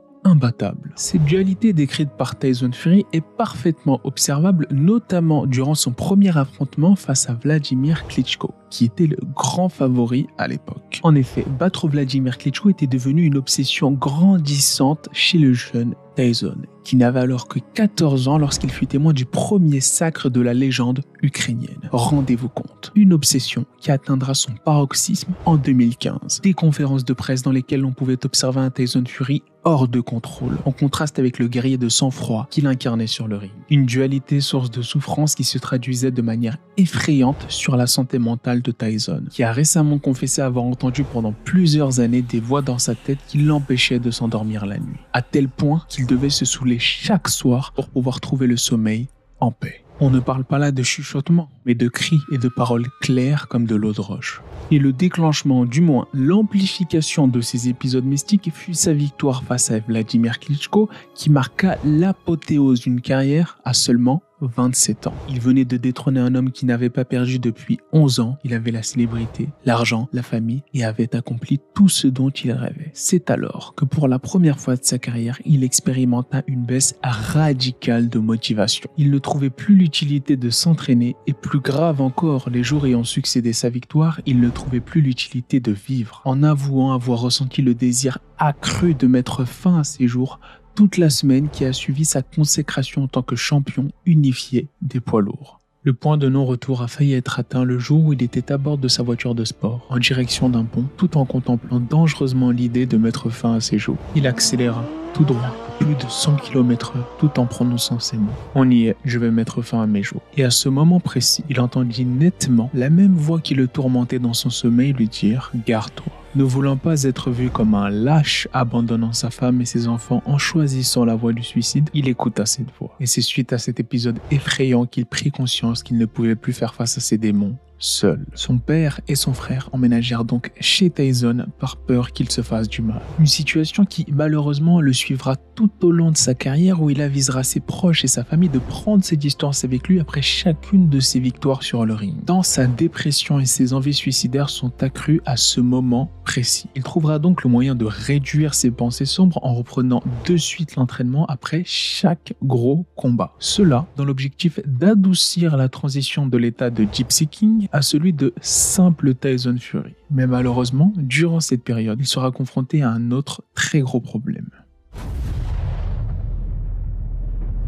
Cette 0.95 1.23
dualité 1.23 1.71
décrite 1.71 2.09
par 2.17 2.37
Tyson 2.39 2.71
Fury 2.71 3.05
est 3.13 3.23
parfaitement 3.37 4.01
observable, 4.03 4.67
notamment 4.71 5.45
durant 5.45 5.75
son 5.75 5.91
premier 5.91 6.35
affrontement 6.35 6.95
face 6.95 7.29
à 7.29 7.33
Vladimir 7.33 8.07
Klitschko, 8.07 8.53
qui 8.71 8.85
était 8.85 9.05
le 9.05 9.17
grand 9.35 9.69
favori 9.69 10.27
à 10.39 10.47
l'époque. 10.47 10.99
En 11.03 11.13
effet, 11.13 11.45
battre 11.59 11.87
Vladimir 11.87 12.39
Klitschko 12.39 12.69
était 12.69 12.87
devenu 12.87 13.23
une 13.23 13.37
obsession 13.37 13.91
grandissante 13.91 15.09
chez 15.11 15.37
le 15.37 15.53
jeune 15.53 15.93
Tyson, 16.15 16.57
qui 16.85 16.95
n'avait 16.95 17.19
alors 17.19 17.49
que 17.49 17.59
14 17.73 18.29
ans 18.29 18.37
lorsqu'il 18.37 18.69
fut 18.69 18.85
témoin 18.85 19.11
du 19.11 19.25
premier 19.25 19.81
sacre 19.81 20.29
de 20.29 20.39
la 20.39 20.53
légende 20.53 21.01
ukrainienne. 21.21 21.89
Rendez-vous 21.91 22.47
compte, 22.47 22.93
une 22.95 23.11
obsession 23.11 23.65
qui 23.81 23.91
atteindra 23.91 24.33
son 24.33 24.53
paroxysme 24.63 25.33
en 25.45 25.57
2015. 25.57 26.41
Des 26.43 26.53
conférences 26.53 27.03
de 27.03 27.13
presse 27.13 27.41
dans 27.41 27.51
lesquelles 27.51 27.83
on 27.83 27.91
pouvait 27.91 28.23
observer 28.25 28.61
un 28.61 28.69
Tyson 28.69 29.03
Fury 29.05 29.41
hors 29.65 29.87
de 29.87 29.99
contrôle, 29.99 30.59
en 30.65 30.71
contraste 30.71 31.17
avec 31.17 31.39
le 31.39 31.47
guerrier 31.47 31.77
de 31.77 31.89
sang-froid 31.89 32.47
qu'il 32.51 32.67
incarnait 32.67 33.07
sur 33.07 33.27
le 33.27 33.35
ring. 33.35 33.51
Une 33.71 33.85
dualité 33.87 34.39
source 34.39 34.69
de 34.69 34.83
souffrance 34.83 35.33
qui 35.33 35.43
se 35.43 35.57
traduisait 35.57 36.11
de 36.11 36.21
manière 36.21 36.57
effrayante 36.77 37.45
sur 37.49 37.75
la 37.75 37.87
santé 37.87 38.19
mentale 38.19 38.61
de 38.61 38.71
Tyson, 38.71 39.23
qui 39.31 39.41
a 39.41 39.51
récemment 39.51 39.97
confessé 39.97 40.41
avoir 40.41 40.65
entendu 40.65 41.03
pendant 41.03 41.33
plusieurs 41.43 41.99
années 41.99 42.21
des 42.21 42.39
voix 42.39 42.61
dans 42.61 42.77
sa 42.77 42.93
tête 42.93 43.17
qui 43.27 43.39
l'empêchaient 43.39 43.99
de 43.99 44.11
s'endormir 44.11 44.67
la 44.67 44.77
nuit, 44.77 44.99
à 45.13 45.23
tel 45.23 45.49
point 45.49 45.81
qu'il 45.89 46.05
devait 46.05 46.29
se 46.29 46.45
chaque 46.79 47.29
soir 47.29 47.73
pour 47.73 47.89
pouvoir 47.89 48.19
trouver 48.19 48.47
le 48.47 48.57
sommeil 48.57 49.07
en 49.39 49.51
paix. 49.51 49.85
On 50.01 50.09
ne 50.09 50.19
parle 50.19 50.43
pas 50.43 50.59
là 50.59 50.73
de 50.73 50.83
chuchotement, 50.83 51.49
mais 51.65 51.73
de 51.73 51.87
cris 51.87 52.19
et 52.29 52.37
de 52.37 52.49
paroles 52.49 52.87
claires 52.99 53.47
comme 53.47 53.65
de 53.65 53.75
l'eau 53.75 53.93
de 53.93 54.01
roche. 54.01 54.41
Et 54.69 54.77
le 54.77 54.91
déclenchement, 54.91 55.65
du 55.65 55.79
moins 55.79 56.07
l'amplification 56.13 57.29
de 57.29 57.39
ces 57.39 57.69
épisodes 57.69 58.03
mystiques 58.03 58.51
fut 58.53 58.73
sa 58.73 58.91
victoire 58.91 59.43
face 59.43 59.71
à 59.71 59.79
Vladimir 59.79 60.39
Klitschko 60.39 60.89
qui 61.13 61.29
marqua 61.29 61.77
l'apothéose 61.85 62.81
d'une 62.81 62.99
carrière 62.99 63.57
à 63.63 63.73
seulement 63.73 64.21
27 64.41 65.07
ans. 65.07 65.13
Il 65.29 65.39
venait 65.39 65.65
de 65.65 65.77
détrôner 65.77 66.19
un 66.19 66.35
homme 66.35 66.51
qui 66.51 66.65
n'avait 66.65 66.89
pas 66.89 67.05
perdu 67.05 67.39
depuis 67.39 67.79
11 67.93 68.19
ans. 68.19 68.37
Il 68.43 68.53
avait 68.53 68.71
la 68.71 68.83
célébrité, 68.83 69.49
l'argent, 69.65 70.09
la 70.13 70.23
famille 70.23 70.63
et 70.73 70.83
avait 70.83 71.15
accompli 71.15 71.59
tout 71.73 71.89
ce 71.89 72.07
dont 72.07 72.29
il 72.29 72.51
rêvait. 72.51 72.91
C'est 72.93 73.29
alors 73.29 73.73
que 73.75 73.85
pour 73.85 74.07
la 74.07 74.19
première 74.19 74.59
fois 74.59 74.75
de 74.75 74.83
sa 74.83 74.99
carrière, 74.99 75.39
il 75.45 75.63
expérimenta 75.63 76.43
une 76.47 76.65
baisse 76.65 76.95
radicale 77.03 78.09
de 78.09 78.19
motivation. 78.19 78.89
Il 78.97 79.11
ne 79.11 79.19
trouvait 79.19 79.49
plus 79.49 79.75
l'utilité 79.75 80.37
de 80.37 80.49
s'entraîner 80.49 81.15
et 81.27 81.33
plus 81.33 81.59
grave 81.59 82.01
encore, 82.01 82.49
les 82.49 82.63
jours 82.63 82.85
ayant 82.85 83.03
succédé 83.03 83.53
sa 83.53 83.69
victoire, 83.69 84.19
il 84.25 84.39
ne 84.39 84.49
trouvait 84.49 84.79
plus 84.79 85.01
l'utilité 85.01 85.59
de 85.59 85.71
vivre. 85.71 86.21
En 86.25 86.43
avouant 86.43 86.93
avoir 86.93 87.19
ressenti 87.19 87.61
le 87.61 87.73
désir 87.73 88.19
accru 88.37 88.93
de 88.93 89.07
mettre 89.07 89.45
fin 89.45 89.79
à 89.79 89.83
ses 89.83 90.07
jours, 90.07 90.39
toute 90.75 90.97
la 90.97 91.09
semaine 91.09 91.49
qui 91.49 91.63
a 91.63 91.71
suivi 91.71 92.03
sa 92.03 92.21
consécration 92.21 93.03
en 93.03 93.07
tant 93.07 93.21
que 93.21 93.37
champion 93.37 93.87
unifié 94.05 94.67
des 94.81 94.99
poids 94.99 95.21
lourds. 95.21 95.61
Le 95.83 95.93
point 95.93 96.17
de 96.17 96.27
non-retour 96.27 96.81
a 96.81 96.87
failli 96.87 97.13
être 97.13 97.39
atteint 97.39 97.63
le 97.63 97.79
jour 97.79 98.03
où 98.03 98.13
il 98.13 98.23
était 98.23 98.51
à 98.51 98.57
bord 98.57 98.77
de 98.77 98.87
sa 98.87 99.03
voiture 99.03 99.35
de 99.35 99.45
sport, 99.45 99.85
en 99.89 99.99
direction 99.99 100.49
d'un 100.49 100.65
pont, 100.65 100.85
tout 100.97 101.15
en 101.17 101.25
contemplant 101.25 101.79
dangereusement 101.79 102.51
l'idée 102.51 102.85
de 102.85 102.97
mettre 102.97 103.29
fin 103.29 103.53
à 103.53 103.61
ses 103.61 103.77
jours. 103.77 103.97
Il 104.15 104.27
accéléra, 104.27 104.83
tout 105.13 105.23
droit, 105.23 105.55
plus 105.79 105.95
de 105.95 106.09
100 106.09 106.37
km/h, 106.37 106.99
tout 107.19 107.39
en 107.39 107.45
prononçant 107.45 107.99
ces 107.99 108.17
mots. 108.17 108.31
On 108.55 108.69
y 108.69 108.87
est, 108.87 108.95
je 109.05 109.19
vais 109.19 109.31
mettre 109.31 109.61
fin 109.61 109.81
à 109.81 109.87
mes 109.87 110.03
jours. 110.03 110.21
Et 110.37 110.43
à 110.43 110.51
ce 110.51 110.69
moment 110.69 110.99
précis, 110.99 111.43
il 111.49 111.59
entendit 111.59 112.05
nettement 112.05 112.69
la 112.73 112.89
même 112.89 113.15
voix 113.15 113.39
qui 113.39 113.55
le 113.55 113.67
tourmentait 113.67 114.19
dans 114.19 114.33
son 114.33 114.49
sommeil 114.49 114.93
lui 114.93 115.07
dire 115.07 115.51
Garde-toi. 115.65 116.11
Ne 116.35 116.43
voulant 116.43 116.75
pas 116.75 117.03
être 117.03 117.31
vu 117.31 117.49
comme 117.49 117.75
un 117.75 117.89
lâche 117.89 118.49
abandonnant 118.51 119.13
sa 119.13 119.29
femme 119.29 119.61
et 119.61 119.65
ses 119.65 119.87
enfants 119.87 120.21
en 120.25 120.37
choisissant 120.37 121.05
la 121.05 121.15
voie 121.15 121.31
du 121.31 121.43
suicide, 121.43 121.89
il 121.93 122.09
écouta 122.09 122.45
cette 122.45 122.67
voix. 122.77 122.93
Et 122.99 123.05
c'est 123.05 123.21
suite 123.21 123.53
à 123.53 123.57
cet 123.57 123.79
épisode 123.79 124.19
effrayant 124.31 124.85
qu'il 124.85 125.05
prit 125.05 125.31
conscience 125.31 125.81
qu'il 125.81 125.97
ne 125.97 126.05
pouvait 126.05 126.35
plus 126.35 126.51
faire 126.51 126.75
face 126.75 126.97
à 126.97 127.01
ses 127.01 127.17
démons 127.17 127.55
seul. 127.85 128.25
Son 128.33 128.57
père 128.57 128.99
et 129.07 129.15
son 129.15 129.33
frère 129.33 129.69
emménagèrent 129.71 130.25
donc 130.25 130.51
chez 130.59 130.89
Tyson 130.89 131.45
par 131.59 131.77
peur 131.77 132.11
qu'il 132.11 132.29
se 132.31 132.41
fasse 132.41 132.67
du 132.67 132.81
mal. 132.81 133.01
Une 133.19 133.27
situation 133.27 133.85
qui 133.85 134.05
malheureusement 134.11 134.81
le 134.81 134.91
suivra 134.91 135.35
tout 135.35 135.69
au 135.83 135.91
long 135.91 136.11
de 136.11 136.17
sa 136.17 136.33
carrière 136.33 136.81
où 136.81 136.89
il 136.89 137.01
avisera 137.01 137.43
ses 137.43 137.59
proches 137.59 138.03
et 138.03 138.07
sa 138.07 138.23
famille 138.23 138.49
de 138.49 138.59
prendre 138.59 139.03
ses 139.03 139.17
distances 139.17 139.63
avec 139.63 139.87
lui 139.87 139.99
après 139.99 140.21
chacune 140.21 140.89
de 140.89 140.99
ses 140.99 141.19
victoires 141.19 141.63
sur 141.63 141.85
le 141.85 141.93
ring. 141.93 142.15
Dans 142.25 142.43
sa 142.43 142.65
dépression 142.65 143.39
et 143.39 143.45
ses 143.45 143.73
envies 143.73 143.93
suicidaires 143.93 144.49
sont 144.49 144.83
accrues 144.83 145.21
à 145.25 145.37
ce 145.37 145.61
moment 145.61 146.11
précis. 146.25 146.67
Il 146.75 146.83
trouvera 146.83 147.19
donc 147.19 147.43
le 147.43 147.49
moyen 147.49 147.75
de 147.75 147.85
réduire 147.85 148.55
ses 148.55 148.71
pensées 148.71 149.05
sombres 149.05 149.39
en 149.43 149.53
reprenant 149.53 150.01
de 150.25 150.37
suite 150.37 150.75
l'entraînement 150.75 151.25
après 151.27 151.63
chaque 151.65 152.33
gros 152.43 152.85
combat. 152.95 153.33
Cela 153.39 153.85
dans 153.95 154.05
l'objectif 154.05 154.59
d'adoucir 154.65 155.55
la 155.55 155.69
transition 155.69 156.25
de 156.25 156.37
l'état 156.37 156.69
de 156.69 156.87
Gypsy 156.91 157.27
King 157.27 157.67
à 157.75 157.81
celui 157.81 158.13
de 158.13 158.33
simple 158.39 159.13
Tyson 159.15 159.57
Fury. 159.59 159.95
Mais 160.09 160.27
malheureusement, 160.27 160.93
durant 160.95 161.41
cette 161.41 161.61
période, 161.61 161.99
il 161.99 162.07
sera 162.07 162.31
confronté 162.31 162.81
à 162.81 162.89
un 162.89 163.11
autre 163.11 163.43
très 163.53 163.81
gros 163.81 163.99
problème. 163.99 164.47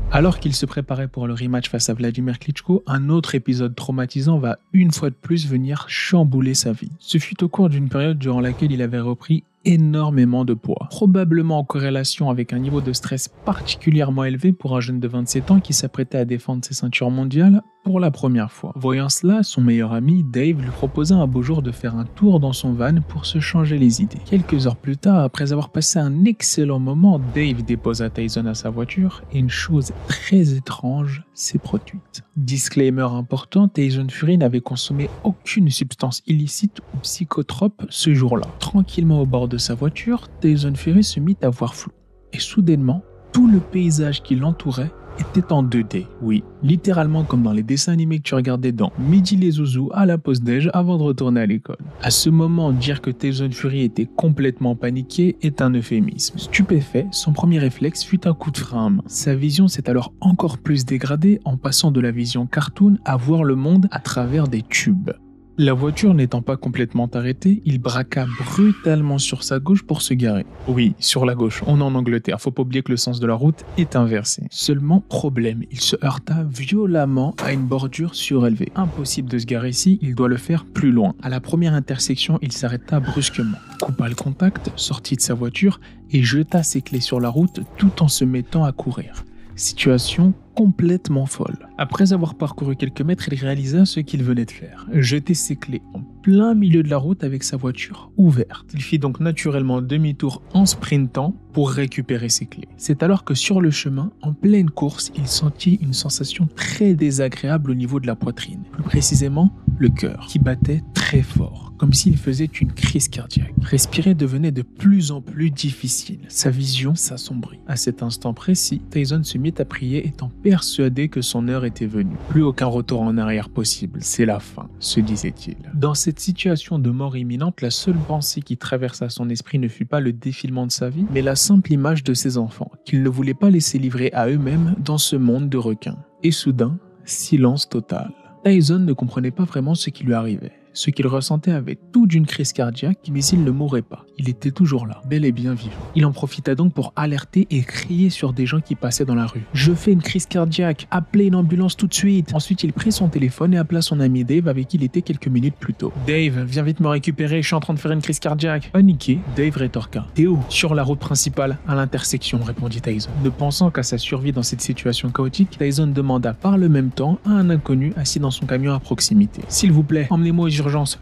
Alors 0.10 0.40
qu'il 0.40 0.56
se 0.56 0.66
préparait 0.66 1.10
pour 1.10 1.28
le 1.28 1.34
rematch 1.34 1.70
face 1.70 1.90
à 1.90 1.94
Vladimir 1.94 2.40
Klitschko, 2.40 2.84
un 2.88 3.10
autre 3.10 3.36
épisode 3.36 3.76
traumatisant 3.76 4.40
va 4.40 4.60
une 4.72 4.92
fois 4.92 5.10
de 5.10 5.16
plus 5.16 5.46
venir 5.46 5.84
chambouler 5.90 6.54
sa 6.54 6.72
vie. 6.72 6.92
Ce 7.00 7.18
fut 7.18 7.44
au 7.44 7.50
cours 7.50 7.68
d'une 7.68 7.90
période 7.90 8.18
durant 8.18 8.40
laquelle 8.40 8.72
il 8.72 8.82
avait 8.82 9.02
repris 9.02 9.44
énormément 9.66 10.46
de 10.46 10.54
poids, 10.54 10.88
probablement 10.90 11.60
en 11.60 11.66
corrélation 11.66 12.30
avec 12.30 12.54
un 12.54 12.60
niveau 12.60 12.80
de 12.80 12.94
stress 12.94 13.28
particulièrement 13.44 14.24
élevé 14.24 14.54
pour 14.54 14.78
un 14.78 14.80
jeune 14.80 15.02
de 15.02 15.08
27 15.10 15.52
ans 15.52 15.60
qui 15.60 15.74
s'apprêtait 15.74 16.18
à 16.18 16.24
défendre 16.24 16.64
ses 16.64 16.74
ceintures 16.74 17.12
mondiales 17.12 17.62
pour 17.88 18.00
la 18.02 18.12
première 18.12 18.52
fois. 18.52 18.74
Voyant 18.76 19.08
cela, 19.08 19.44
son 19.44 19.62
meilleur 19.62 19.94
ami 19.94 20.22
Dave 20.22 20.62
lui 20.62 20.72
proposa 20.72 21.16
un 21.16 21.26
beau 21.26 21.42
jour 21.42 21.62
de 21.62 21.72
faire 21.72 21.96
un 21.96 22.04
tour 22.04 22.42
dans 22.42 22.52
son 22.52 22.74
van 22.74 22.96
pour 23.08 23.26
se 23.26 23.40
changer 23.40 23.78
les 23.78 24.02
idées. 24.02 24.18
Quelques 24.26 24.68
heures 24.68 24.76
plus 24.76 24.98
tard, 24.98 25.24
après 25.24 25.54
avoir 25.54 25.70
passé 25.70 25.98
un 25.98 26.26
excellent 26.26 26.80
moment, 26.80 27.22
Dave 27.34 27.64
déposa 27.64 28.10
Tyson 28.10 28.46
à 28.46 28.56
sa 28.56 28.70
voiture 28.70 29.24
et 29.32 29.40
une 29.40 29.50
chose 29.50 29.94
très 30.10 30.54
étrange 30.54 31.24
s'est 31.34 31.60
produite. 31.60 32.24
Disclaimer 32.36 33.08
important, 33.14 33.70
Tyson 33.70 34.08
Fury 34.10 34.38
n'avait 34.38 34.60
consommé 34.60 35.10
aucune 35.24 35.70
substance 35.70 36.22
illicite 36.28 36.82
ou 36.94 36.98
psychotrope 36.98 37.86
ce 37.88 38.14
jour-là. 38.14 38.48
Tranquillement 38.60 39.22
au 39.22 39.26
bord 39.26 39.48
de 39.48 39.58
sa 39.58 39.76
voiture, 39.76 40.28
Tyson 40.42 40.74
Fury 40.76 41.06
se 41.06 41.22
mit 41.22 41.38
à 41.42 41.50
voir 41.50 41.74
flou. 41.74 41.94
Et 42.34 42.40
soudainement, 42.40 43.02
tout 43.32 43.48
le 43.48 43.62
paysage 43.62 44.24
qui 44.24 44.36
l'entourait 44.36 44.92
était 45.20 45.52
en 45.52 45.64
2D. 45.64 46.06
Oui, 46.22 46.44
littéralement 46.64 47.24
comme 47.24 47.44
dans 47.44 47.54
les 47.54 47.64
dessins 47.64 47.94
animés 47.94 48.20
que 48.20 48.24
tu 48.24 48.36
regardais 48.36 48.72
dans 48.72 48.92
Midi 49.00 49.36
les 49.36 49.52
Zouzous 49.52 49.90
à 49.94 50.06
la 50.06 50.18
pause 50.18 50.42
déj 50.42 50.70
avant 50.74 50.98
de 50.98 51.04
retourner 51.04 51.42
à 51.42 51.46
l'école. 51.46 51.78
À 52.02 52.12
ce 52.12 52.30
moment, 52.30 52.72
dire 52.72 53.02
que 53.02 53.12
Tyson 53.12 53.50
Fury 53.52 53.82
était 53.82 54.06
complètement 54.06 54.76
paniqué 54.76 55.38
est 55.42 55.62
un 55.62 55.74
euphémisme. 55.74 56.38
Stupéfait, 56.38 57.08
son 57.12 57.34
premier 57.34 57.60
réflexe 57.60 58.04
fut 58.04 58.28
un 58.28 58.34
coup 58.34 58.52
de 58.52 58.58
frein 58.58 58.88
à 58.88 58.90
main. 58.90 59.04
Sa 59.08 59.36
vision 59.36 59.68
s'est 59.68 59.90
alors 59.90 60.14
encore 60.22 60.58
plus 60.58 60.86
dégradée 60.86 61.40
en 61.46 61.58
passant 61.58 61.92
de 61.92 62.02
la 62.02 62.12
vision 62.12 62.46
cartoon 62.46 62.98
à 63.06 63.18
voir 63.18 63.44
le 63.44 63.56
monde 63.56 63.88
à 63.92 64.00
travers 64.00 64.48
des 64.48 64.62
tubes. 64.62 65.12
La 65.60 65.74
voiture 65.74 66.14
n'étant 66.14 66.44
pas 66.44 66.56
complètement 66.56 67.10
arrêtée, 67.16 67.64
il 67.66 67.80
braqua 67.80 68.28
brutalement 68.46 69.18
sur 69.18 69.42
sa 69.44 69.58
gauche 69.58 69.82
pour 69.82 70.04
se 70.04 70.14
garer. 70.14 70.46
Oui, 70.68 70.94
sur 71.00 71.26
la 71.26 71.34
gauche, 71.34 71.64
on 71.66 71.80
est 71.80 71.84
en 71.84 71.96
Angleterre, 71.96 72.40
faut 72.40 72.52
pas 72.52 72.62
oublier 72.62 72.84
que 72.84 72.92
le 72.92 72.98
sens 72.98 73.20
de 73.20 73.26
la 73.26 73.34
route 73.34 73.66
est 73.76 73.96
inversé. 73.96 74.44
Seulement, 74.52 75.02
problème, 75.02 75.64
il 75.72 75.80
se 75.80 75.96
heurta 76.06 76.46
violemment 76.48 77.34
à 77.44 77.54
une 77.54 77.66
bordure 77.66 78.14
surélevée. 78.14 78.72
Impossible 78.76 79.32
de 79.32 79.40
se 79.40 79.48
garer 79.48 79.70
ici, 79.70 79.98
il 80.04 80.14
doit 80.14 80.28
le 80.28 80.38
faire 80.38 80.64
plus 80.64 80.92
loin. 80.92 81.16
À 81.24 81.30
la 81.30 81.40
première 81.40 81.74
intersection, 81.74 82.38
il 82.44 82.52
s'arrêta 82.52 83.00
brusquement, 83.00 83.58
coupa 83.82 84.08
le 84.08 84.14
contact, 84.14 84.72
sortit 84.76 85.16
de 85.16 85.22
sa 85.22 85.34
voiture 85.34 85.80
et 86.12 86.22
jeta 86.22 86.62
ses 86.62 86.84
clés 86.84 87.00
sur 87.00 87.20
la 87.20 87.30
route 87.30 87.62
tout 87.78 88.04
en 88.04 88.08
se 88.08 88.26
mettant 88.26 88.64
à 88.64 88.74
courir. 88.74 89.26
Situation 89.56 90.36
complètement 90.54 91.26
folle. 91.26 91.67
Après 91.80 92.12
avoir 92.12 92.34
parcouru 92.34 92.76
quelques 92.76 93.02
mètres, 93.02 93.32
il 93.32 93.40
réalisa 93.40 93.86
ce 93.86 94.00
qu'il 94.00 94.24
venait 94.24 94.46
de 94.46 94.52
faire. 94.52 94.88
Jeter 94.94 95.36
ses 95.36 95.56
clés 95.56 95.84
en 95.94 96.02
plein 96.24 96.56
milieu 96.56 96.82
de 96.82 96.90
la 96.90 96.98
route 96.98 97.24
avec 97.24 97.44
sa 97.44 97.56
voiture 97.56 98.12
ouverte. 98.18 98.66
Il 98.74 98.82
fit 98.82 98.98
donc 98.98 99.20
naturellement 99.20 99.82
demi-tour 99.82 100.42
en 100.54 100.66
sprintant 100.66 101.36
pour 101.54 101.70
récupérer 101.70 102.30
ses 102.30 102.48
clés. 102.48 102.68
C'est 102.78 103.04
alors 103.04 103.24
que 103.24 103.34
sur 103.34 103.62
le 103.62 103.72
chemin, 103.72 104.12
en 104.22 104.34
pleine 104.34 104.70
course, 104.70 105.12
il 105.16 105.28
sentit 105.28 105.76
une 105.82 105.94
sensation 105.94 106.48
très 106.56 106.96
désagréable 106.96 107.72
au 107.72 107.76
niveau 107.76 108.00
de 108.00 108.08
la 108.08 108.16
poitrine. 108.16 108.64
Plus 108.72 108.84
précisément, 108.84 109.54
le 109.80 109.90
cœur, 109.90 110.26
qui 110.28 110.40
battait 110.40 110.84
très 110.94 111.22
fort, 111.22 111.74
comme 111.78 111.94
s'il 111.94 112.18
faisait 112.18 112.46
une 112.46 112.72
crise 112.74 113.08
cardiaque. 113.08 113.54
Respirer 113.62 114.16
devenait 114.16 114.52
de 114.52 114.64
plus 114.64 115.12
en 115.12 115.22
plus 115.22 115.52
difficile. 115.52 116.20
Sa 116.28 116.50
vision 116.50 116.96
s'assombrit. 116.96 117.60
À 117.68 117.76
cet 117.76 118.04
instant 118.04 118.34
précis, 118.34 118.82
Tyson 118.90 119.24
se 119.24 119.38
mit 119.38 119.54
à 119.58 119.66
prier 119.66 120.08
étant 120.08 120.30
persuadé 120.44 121.08
que 121.08 121.22
son 121.22 121.48
heure 121.48 121.66
était. 121.68 121.88
Plus 122.30 122.44
aucun 122.44 122.66
retour 122.66 123.02
en 123.02 123.18
arrière 123.18 123.50
possible, 123.50 124.00
c'est 124.02 124.26
la 124.26 124.40
fin, 124.40 124.70
se 124.80 125.00
disait-il. 125.00 125.58
Dans 125.74 125.94
cette 125.94 126.20
situation 126.20 126.80
de 126.80 126.90
mort 126.90 127.18
imminente, 127.18 127.62
la 127.62 127.72
seule 127.72 127.98
pensée 128.08 128.42
qui 128.42 128.58
traversa 128.58 129.10
son 129.10 129.30
esprit 129.30 129.60
ne 129.60 129.68
fut 129.68 129.86
pas 129.86 130.00
le 130.00 130.14
défilement 130.14 130.66
de 130.66 130.72
sa 130.72 130.90
vie, 130.90 131.06
mais 131.12 131.22
la 131.22 131.36
simple 131.36 131.72
image 131.72 132.04
de 132.04 132.14
ses 132.14 132.38
enfants, 132.38 132.72
qu'il 132.86 133.04
ne 133.04 133.10
voulait 133.10 133.34
pas 133.34 133.50
laisser 133.50 133.78
livrer 133.78 134.12
à 134.14 134.28
eux-mêmes 134.28 134.76
dans 134.84 134.98
ce 134.98 135.16
monde 135.16 135.50
de 135.50 135.58
requins. 135.58 135.98
Et 136.24 136.32
soudain, 136.32 136.78
silence 137.06 137.70
total. 137.70 138.12
Tyson 138.44 138.80
ne 138.80 138.94
comprenait 138.94 139.32
pas 139.32 139.44
vraiment 139.44 139.76
ce 139.76 139.90
qui 139.90 140.04
lui 140.04 140.14
arrivait. 140.14 140.54
Ce 140.78 140.92
qu'il 140.92 141.08
ressentait 141.08 141.50
avait 141.50 141.80
tout 141.92 142.06
d'une 142.06 142.28
crise 142.28 142.54
cardiaque, 142.54 143.00
mais 143.12 143.26
il 143.26 143.44
ne 143.44 143.50
mourait 143.50 143.82
pas. 143.82 144.06
Il 144.20 144.30
était 144.30 144.52
toujours 144.52 144.86
là, 144.86 145.02
bel 145.10 145.26
et 145.26 145.32
bien 145.32 145.56
vivant. 145.56 145.74
Il 145.96 146.06
en 146.06 146.12
profita 146.12 146.54
donc 146.54 146.72
pour 146.72 146.94
alerter 146.96 147.48
et 147.50 147.64
crier 147.64 148.12
sur 148.12 148.32
des 148.32 148.46
gens 148.46 148.60
qui 148.60 148.76
passaient 148.76 149.04
dans 149.04 149.16
la 149.16 149.26
rue. 149.26 149.42
Je 149.54 149.74
fais 149.74 149.92
une 149.92 150.04
crise 150.04 150.28
cardiaque, 150.28 150.88
appelez 150.92 151.26
une 151.26 151.36
ambulance 151.36 151.78
tout 151.78 151.88
de 151.88 151.96
suite. 151.96 152.32
Ensuite, 152.36 152.62
il 152.64 152.74
prit 152.74 152.92
son 152.92 153.08
téléphone 153.08 153.56
et 153.56 153.58
appela 153.58 153.82
son 153.82 154.00
ami 154.00 154.24
Dave 154.24 154.48
avec 154.48 154.68
qui 154.68 154.78
il 154.78 154.84
était 154.84 155.02
quelques 155.02 155.28
minutes 155.28 155.56
plus 155.60 155.74
tôt. 155.74 155.92
Dave, 156.06 156.44
viens 156.44 156.62
vite 156.62 156.80
me 156.80 156.90
récupérer, 156.90 157.42
je 157.42 157.48
suis 157.48 157.56
en 157.56 157.60
train 157.60 157.74
de 157.74 157.80
faire 157.80 157.92
une 157.92 158.04
crise 158.04 158.20
cardiaque. 158.20 158.70
Paniqué, 158.72 159.18
Dave 159.36 159.58
rétorqua. 159.58 160.06
T'es 160.14 160.28
où? 160.28 160.38
Sur 160.48 160.76
la 160.76 160.84
route 160.84 161.00
principale, 161.00 161.58
à 161.68 161.74
l'intersection, 161.74 162.38
répondit 162.44 162.82
Tyson. 162.82 163.10
Ne 163.24 163.30
pensant 163.30 163.72
qu'à 163.72 163.82
sa 163.82 163.98
survie 163.98 164.32
dans 164.32 164.44
cette 164.44 164.62
situation 164.62 165.10
chaotique, 165.10 165.58
Tyson 165.58 165.88
demanda 165.88 166.34
par 166.34 166.60
le 166.60 166.70
même 166.70 166.92
temps 166.92 167.18
à 167.26 167.32
un 167.32 167.50
inconnu 167.50 167.94
assis 167.98 168.20
dans 168.20 168.30
son 168.30 168.46
camion 168.46 168.76
à 168.76 168.80
proximité. 168.80 169.42
S'il 169.48 169.72
vous 169.72 169.82
plaît, 169.82 170.06
emmenez-moi 170.12 170.46
aux 170.46 170.50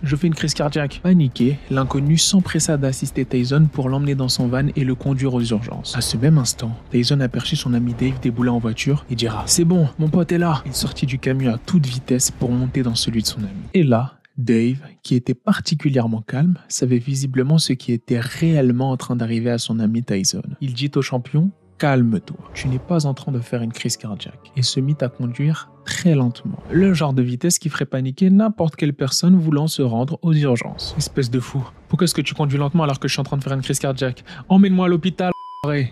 je 0.03 0.15
fais 0.15 0.27
une 0.27 0.36
crise 0.36 0.53
cardiaque. 0.53 1.00
Paniqué, 1.03 1.57
l'inconnu 1.69 2.17
s'empressa 2.17 2.77
d'assister 2.77 3.25
Tyson 3.25 3.67
pour 3.72 3.89
l'emmener 3.89 4.15
dans 4.15 4.29
son 4.29 4.48
van 4.48 4.67
et 4.75 4.84
le 4.84 4.95
conduire 4.95 5.34
aux 5.34 5.41
urgences. 5.41 5.95
À 5.95 6.01
ce 6.01 6.17
même 6.17 6.38
instant, 6.38 6.72
Tyson 6.91 7.19
aperçut 7.19 7.55
son 7.55 7.74
ami 7.74 7.93
Dave 7.93 8.19
débouler 8.22 8.50
en 8.50 8.60
voiture 8.60 9.05
et 9.10 9.15
dira 9.15 9.43
C'est 9.48 9.65
bon, 9.65 9.88
mon 10.00 10.10
pote 10.10 10.31
est 10.31 10.38
là. 10.38 10.62
Il 10.65 10.74
sortit 10.74 11.05
du 11.05 11.19
camion 11.19 11.53
à 11.53 11.57
toute 11.57 11.86
vitesse 11.86 12.31
pour 12.31 12.51
monter 12.51 12.84
dans 12.84 12.95
celui 12.95 13.22
de 13.22 13.27
son 13.27 13.39
ami. 13.39 13.50
Et 13.74 13.84
là, 13.84 14.19
Dave, 14.38 14.79
qui 15.01 15.15
était 15.15 15.34
particulièrement 15.34 16.22
calme, 16.22 16.57
savait 16.67 16.98
visiblement 16.98 17.57
ce 17.57 17.74
qui 17.74 17.93
était 17.93 18.19
réellement 18.19 18.91
en 18.91 18.98
train 18.98 19.15
d'arriver 19.15 19.50
à 19.50 19.57
son 19.57 19.79
ami 19.79 20.03
Tyson. 20.03 20.43
Il 20.62 20.74
dit 20.74 20.91
au 20.95 21.01
champion 21.01 21.51
Calme-toi, 21.77 22.38
tu 22.53 22.70
n'es 22.70 22.79
pas 22.79 23.05
en 23.05 23.13
train 23.13 23.34
de 23.34 23.39
faire 23.39 23.62
une 23.62 23.74
crise 23.74 23.98
cardiaque, 23.98 24.51
et 24.55 24.62
se 24.62 24.79
mit 24.79 24.96
à 25.01 25.10
conduire 25.10 25.70
très 25.84 26.15
lentement. 26.15 26.58
Le 26.72 26.94
genre 26.94 27.12
de 27.12 27.22
vitesse 27.22 27.60
qui 27.60 27.67
ferait 27.67 27.86
paniquer 27.86 28.29
n'importe 28.29 28.77
quelle 28.77 28.94
personne 28.94 29.38
voulant 29.38 29.67
se 29.67 29.82
rendre 29.82 30.17
aux 30.22 30.34
urgences. 30.34 30.96
Espèce 30.98 31.29
de 31.29 31.41
fou, 31.41 31.67
pourquoi 31.89 32.05
est-ce 32.05 32.15
que 32.15 32.22
tu 32.22 32.34
conduis 32.34 32.58
lentement 32.58 32.84
alors 32.84 33.00
que 33.00 33.10
je 33.10 33.13
suis 33.13 33.20
en 33.20 33.25
train 33.25 33.38
de 33.38 33.44
faire 33.44 33.53
une 33.53 33.62
crise 33.62 33.79
cardiaque? 33.79 34.24
Emmène-moi 34.48 34.86
à 34.86 34.89
l'hôpital 34.89 35.32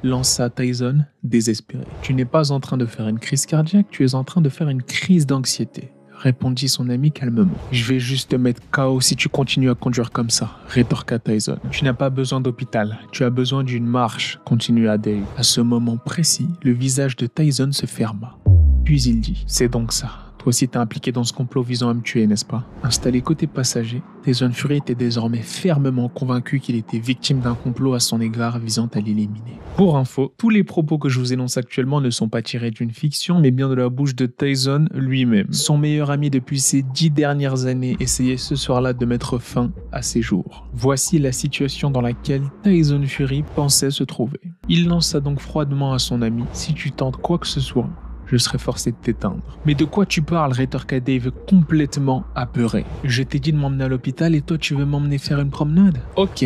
lança 0.03 0.49
Tyson, 0.49 1.03
désespéré. 1.23 1.83
Tu 2.01 2.13
n'es 2.13 2.25
pas 2.25 2.51
en 2.51 2.59
train 2.59 2.77
de 2.77 2.85
faire 2.85 3.07
une 3.07 3.19
crise 3.19 3.45
cardiaque, 3.45 3.87
tu 3.89 4.05
es 4.05 4.15
en 4.15 4.23
train 4.23 4.39
de 4.39 4.49
faire 4.49 4.69
une 4.69 4.83
crise 4.83 5.25
d'anxiété 5.25 5.91
répondit 6.23 6.69
son 6.69 6.89
ami 6.89 7.11
calmement. 7.11 7.51
Je 7.71 7.83
vais 7.85 7.99
juste 7.99 8.31
te 8.31 8.35
mettre 8.35 8.61
KO 8.71 9.01
si 9.01 9.15
tu 9.15 9.27
continues 9.29 9.69
à 9.69 9.75
conduire 9.75 10.11
comme 10.11 10.29
ça, 10.29 10.57
rétorqua 10.69 11.19
Tyson. 11.19 11.57
Tu 11.69 11.83
n'as 11.83 11.93
pas 11.93 12.09
besoin 12.09 12.39
d'hôpital, 12.39 12.97
tu 13.11 13.23
as 13.23 13.29
besoin 13.29 13.63
d'une 13.63 13.85
marche, 13.85 14.39
continua 14.45 14.97
Dave. 14.97 15.25
À 15.37 15.43
ce 15.43 15.59
moment 15.61 15.97
précis, 15.97 16.47
le 16.63 16.71
visage 16.71 17.17
de 17.17 17.27
Tyson 17.27 17.71
se 17.73 17.85
ferma. 17.85 18.37
Puis 18.85 19.03
il 19.03 19.19
dit 19.19 19.43
C'est 19.47 19.67
donc 19.67 19.91
ça. 19.91 20.32
Aussi 20.45 20.67
t'es 20.67 20.77
impliqué 20.77 21.11
dans 21.11 21.23
ce 21.23 21.31
complot 21.31 21.63
visant 21.63 21.89
à 21.89 21.93
me 21.93 22.01
tuer, 22.01 22.27
n'est-ce 22.27 22.45
pas? 22.45 22.65
Installé 22.83 23.21
côté 23.21 23.47
passager, 23.47 24.01
Tyson 24.23 24.51
Fury 24.51 24.77
était 24.77 24.95
désormais 24.95 25.41
fermement 25.41 26.09
convaincu 26.09 26.59
qu'il 26.59 26.75
était 26.75 26.99
victime 26.99 27.39
d'un 27.39 27.55
complot 27.55 27.93
à 27.93 27.99
son 27.99 28.19
égard 28.19 28.59
visant 28.59 28.89
à 28.93 28.99
l'éliminer. 28.99 29.59
Pour 29.77 29.97
info, 29.97 30.33
tous 30.37 30.49
les 30.49 30.63
propos 30.63 30.97
que 30.97 31.09
je 31.09 31.19
vous 31.19 31.33
énonce 31.33 31.57
actuellement 31.57 32.01
ne 32.01 32.09
sont 32.09 32.29
pas 32.29 32.41
tirés 32.41 32.71
d'une 32.71 32.91
fiction, 32.91 33.39
mais 33.39 33.51
bien 33.51 33.69
de 33.69 33.73
la 33.73 33.89
bouche 33.89 34.15
de 34.15 34.25
Tyson 34.25 34.87
lui-même. 34.93 35.51
Son 35.51 35.77
meilleur 35.77 36.11
ami 36.11 36.29
depuis 36.29 36.59
ces 36.59 36.81
dix 36.81 37.09
dernières 37.09 37.65
années 37.65 37.95
essayait 37.99 38.37
ce 38.37 38.55
soir-là 38.55 38.93
de 38.93 39.05
mettre 39.05 39.39
fin 39.39 39.71
à 39.91 40.01
ses 40.01 40.21
jours. 40.21 40.67
Voici 40.73 41.19
la 41.19 41.31
situation 41.31 41.89
dans 41.89 42.01
laquelle 42.01 42.43
Tyson 42.63 43.03
Fury 43.05 43.43
pensait 43.55 43.91
se 43.91 44.03
trouver. 44.03 44.39
Il 44.69 44.87
lança 44.87 45.19
donc 45.19 45.39
froidement 45.39 45.93
à 45.93 45.99
son 45.99 46.21
ami 46.21 46.43
Si 46.53 46.73
tu 46.73 46.91
tentes 46.91 47.17
quoi 47.17 47.37
que 47.37 47.47
ce 47.47 47.59
soit, 47.59 47.89
je 48.33 48.37
serai 48.39 48.57
forcé 48.57 48.89
de 48.89 48.95
t'éteindre. 48.95 49.43
Mais 49.63 49.75
de 49.75 49.85
quoi 49.85 50.07
tu 50.07 50.23
parles 50.23 50.53
rétorqua 50.53 50.99
Dave 50.99 51.29
complètement 51.47 52.23
apeuré? 52.33 52.83
Je 53.03 53.21
t'ai 53.21 53.37
dit 53.37 53.51
de 53.51 53.57
m'emmener 53.57 53.83
à 53.83 53.87
l'hôpital 53.87 54.33
et 54.33 54.41
toi 54.41 54.57
tu 54.57 54.73
veux 54.73 54.85
m'emmener 54.85 55.19
faire 55.19 55.39
une 55.39 55.51
promenade? 55.51 55.99
Ok, 56.15 56.45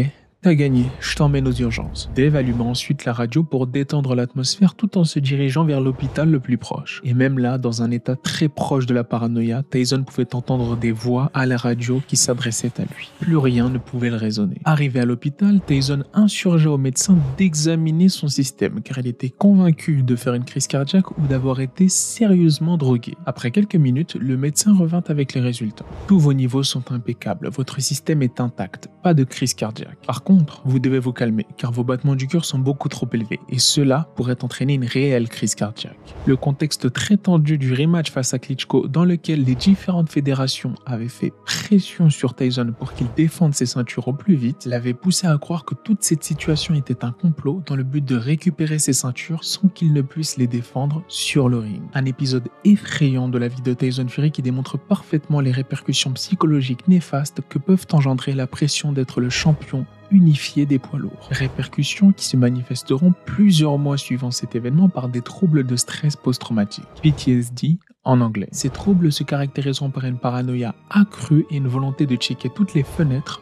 Gagné, 0.53 0.85
je 0.99 1.15
t'emmène 1.15 1.47
aux 1.47 1.53
urgences. 1.53 2.09
Dave 2.15 2.35
alluma 2.35 2.63
ensuite 2.63 3.05
la 3.05 3.13
radio 3.13 3.43
pour 3.43 3.67
détendre 3.67 4.15
l'atmosphère 4.15 4.75
tout 4.75 4.97
en 4.97 5.03
se 5.03 5.19
dirigeant 5.19 5.65
vers 5.65 5.81
l'hôpital 5.81 6.29
le 6.29 6.39
plus 6.39 6.57
proche. 6.57 7.01
Et 7.03 7.13
même 7.13 7.37
là, 7.37 7.57
dans 7.57 7.81
un 7.81 7.91
état 7.91 8.15
très 8.15 8.47
proche 8.47 8.85
de 8.85 8.93
la 8.93 9.03
paranoïa, 9.03 9.63
Tyson 9.69 10.03
pouvait 10.03 10.33
entendre 10.35 10.77
des 10.77 10.91
voix 10.91 11.31
à 11.33 11.45
la 11.45 11.57
radio 11.57 12.01
qui 12.07 12.15
s'adressaient 12.15 12.71
à 12.79 12.83
lui. 12.83 13.11
Plus 13.19 13.37
rien 13.37 13.69
ne 13.69 13.77
pouvait 13.77 14.09
le 14.09 14.15
raisonner. 14.15 14.57
Arrivé 14.63 14.99
à 14.99 15.05
l'hôpital, 15.05 15.59
Tyson 15.65 16.03
insurgea 16.13 16.71
au 16.71 16.77
médecin 16.77 17.17
d'examiner 17.37 18.09
son 18.09 18.27
système 18.27 18.81
car 18.81 18.99
il 18.99 19.07
était 19.07 19.29
convaincu 19.29 20.03
de 20.03 20.15
faire 20.15 20.33
une 20.33 20.45
crise 20.45 20.67
cardiaque 20.67 21.17
ou 21.17 21.27
d'avoir 21.27 21.59
été 21.59 21.89
sérieusement 21.89 22.77
drogué. 22.77 23.15
Après 23.25 23.51
quelques 23.51 23.75
minutes, 23.75 24.15
le 24.15 24.37
médecin 24.37 24.75
revint 24.75 25.03
avec 25.07 25.33
les 25.33 25.41
résultats. 25.41 25.85
Tous 26.07 26.19
vos 26.19 26.33
niveaux 26.33 26.63
sont 26.63 26.91
impeccables, 26.91 27.49
votre 27.49 27.81
système 27.81 28.21
est 28.21 28.39
intact, 28.39 28.89
pas 29.03 29.13
de 29.13 29.23
crise 29.23 29.53
cardiaque. 29.53 29.97
Par 30.05 30.23
contre, 30.23 30.36
vous 30.65 30.79
devez 30.79 30.99
vous 30.99 31.13
calmer, 31.13 31.45
car 31.57 31.71
vos 31.71 31.83
battements 31.83 32.15
du 32.15 32.27
cœur 32.27 32.45
sont 32.45 32.59
beaucoup 32.59 32.89
trop 32.89 33.07
élevés, 33.13 33.39
et 33.49 33.59
cela 33.59 34.09
pourrait 34.15 34.43
entraîner 34.43 34.75
une 34.75 34.85
réelle 34.85 35.29
crise 35.29 35.55
cardiaque. 35.55 35.97
Le 36.25 36.35
contexte 36.35 36.91
très 36.91 37.17
tendu 37.17 37.57
du 37.57 37.73
rematch 37.73 38.11
face 38.11 38.33
à 38.33 38.39
Klitschko, 38.39 38.87
dans 38.87 39.05
lequel 39.05 39.43
les 39.43 39.55
différentes 39.55 40.09
fédérations 40.09 40.75
avaient 40.85 41.07
fait 41.07 41.33
pression 41.45 42.09
sur 42.09 42.35
Tyson 42.35 42.73
pour 42.77 42.93
qu'il 42.93 43.07
défende 43.15 43.53
ses 43.53 43.65
ceintures 43.65 44.07
au 44.07 44.13
plus 44.13 44.35
vite, 44.35 44.65
l'avait 44.65 44.93
poussé 44.93 45.27
à 45.27 45.37
croire 45.37 45.65
que 45.65 45.75
toute 45.75 46.03
cette 46.03 46.23
situation 46.23 46.73
était 46.75 47.03
un 47.03 47.11
complot 47.11 47.61
dans 47.65 47.75
le 47.75 47.83
but 47.83 48.03
de 48.03 48.15
récupérer 48.15 48.79
ses 48.79 48.93
ceintures 48.93 49.43
sans 49.43 49.67
qu'il 49.67 49.93
ne 49.93 50.01
puisse 50.01 50.37
les 50.37 50.47
défendre 50.47 51.03
sur 51.07 51.49
le 51.49 51.59
ring. 51.59 51.81
Un 51.93 52.05
épisode 52.05 52.49
effrayant 52.63 53.29
de 53.29 53.37
la 53.37 53.47
vie 53.47 53.61
de 53.61 53.73
Tyson 53.73 54.07
Fury 54.07 54.31
qui 54.31 54.41
démontre 54.41 54.77
parfaitement 54.77 55.39
les 55.39 55.51
répercussions 55.51 56.11
psychologiques 56.13 56.87
néfastes 56.87 57.41
que 57.47 57.59
peuvent 57.59 57.87
engendrer 57.91 58.33
la 58.33 58.47
pression 58.47 58.91
d'être 58.91 59.21
le 59.21 59.29
champion 59.29 59.85
unifié 60.11 60.65
des 60.65 60.79
poids 60.79 60.99
lourds. 60.99 61.27
Répercussions 61.31 62.11
qui 62.11 62.25
se 62.25 62.37
manifesteront 62.37 63.13
plusieurs 63.25 63.77
mois 63.77 63.97
suivant 63.97 64.31
cet 64.31 64.55
événement 64.55 64.89
par 64.89 65.09
des 65.09 65.21
troubles 65.21 65.65
de 65.65 65.75
stress 65.75 66.15
post-traumatique, 66.15 66.85
PTSD 67.01 67.79
en 68.03 68.21
anglais. 68.21 68.49
Ces 68.51 68.69
troubles 68.69 69.11
se 69.11 69.23
caractériseront 69.23 69.89
par 69.89 70.05
une 70.05 70.17
paranoïa 70.17 70.75
accrue 70.89 71.45
et 71.49 71.57
une 71.57 71.67
volonté 71.67 72.05
de 72.05 72.15
checker 72.15 72.49
toutes 72.49 72.73
les 72.73 72.83
fenêtres 72.83 73.41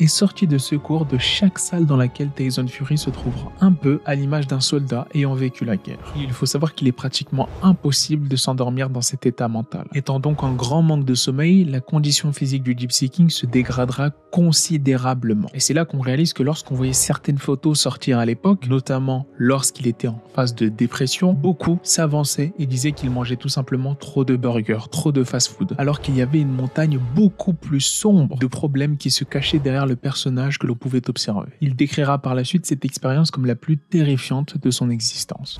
et 0.00 0.08
sortie 0.08 0.46
de 0.46 0.58
secours 0.58 1.06
de 1.06 1.18
chaque 1.18 1.58
salle 1.58 1.86
dans 1.86 1.96
laquelle 1.96 2.30
Tyson 2.34 2.66
Fury 2.66 2.98
se 2.98 3.10
trouvera, 3.10 3.52
un 3.60 3.72
peu 3.72 4.00
à 4.04 4.14
l'image 4.14 4.46
d'un 4.46 4.60
soldat 4.60 5.06
ayant 5.14 5.34
vécu 5.34 5.64
la 5.64 5.76
guerre. 5.76 5.98
Il 6.16 6.32
faut 6.32 6.46
savoir 6.46 6.74
qu'il 6.74 6.88
est 6.88 6.92
pratiquement 6.92 7.48
impossible 7.62 8.28
de 8.28 8.36
s'endormir 8.36 8.90
dans 8.90 9.00
cet 9.00 9.26
état 9.26 9.48
mental. 9.48 9.86
Étant 9.94 10.18
donc 10.18 10.42
en 10.42 10.52
grand 10.52 10.82
manque 10.82 11.04
de 11.04 11.14
sommeil, 11.14 11.64
la 11.64 11.80
condition 11.80 12.32
physique 12.32 12.62
du 12.62 12.74
Gypsy 12.76 13.08
King 13.08 13.30
se 13.30 13.46
dégradera 13.46 14.10
considérablement. 14.32 15.48
Et 15.54 15.60
c'est 15.60 15.74
là 15.74 15.84
qu'on 15.84 16.00
réalise 16.00 16.32
que 16.32 16.42
lorsqu'on 16.42 16.74
voyait 16.74 16.92
certaines 16.92 17.38
photos 17.38 17.78
sortir 17.78 18.18
à 18.18 18.26
l'époque, 18.26 18.66
notamment 18.66 19.26
lorsqu'il 19.36 19.86
était 19.86 20.08
en 20.08 20.20
phase 20.34 20.54
de 20.54 20.68
dépression, 20.68 21.34
beaucoup 21.34 21.78
s'avançaient 21.82 22.52
et 22.58 22.66
disaient 22.66 22.92
qu'il 22.92 23.10
mangeait 23.10 23.36
tout 23.36 23.48
simplement 23.48 23.94
trop 23.94 24.24
de 24.24 24.34
burgers, 24.36 24.88
trop 24.90 25.12
de 25.12 25.22
fast-food, 25.22 25.74
alors 25.78 26.00
qu'il 26.00 26.16
y 26.16 26.22
avait 26.22 26.40
une 26.40 26.52
montagne 26.52 26.98
beaucoup 27.14 27.52
plus 27.52 27.80
sombre 27.80 28.36
de 28.38 28.46
problèmes 28.46 28.96
qui 28.96 29.10
se 29.10 29.24
cachaient 29.24 29.51
derrière 29.58 29.86
le 29.86 29.96
personnage 29.96 30.58
que 30.58 30.66
l'on 30.66 30.74
pouvait 30.74 31.08
observer. 31.08 31.52
Il 31.60 31.76
décrira 31.76 32.18
par 32.18 32.34
la 32.34 32.44
suite 32.44 32.66
cette 32.66 32.84
expérience 32.84 33.30
comme 33.30 33.46
la 33.46 33.56
plus 33.56 33.78
terrifiante 33.78 34.58
de 34.58 34.70
son 34.70 34.90
existence. 34.90 35.58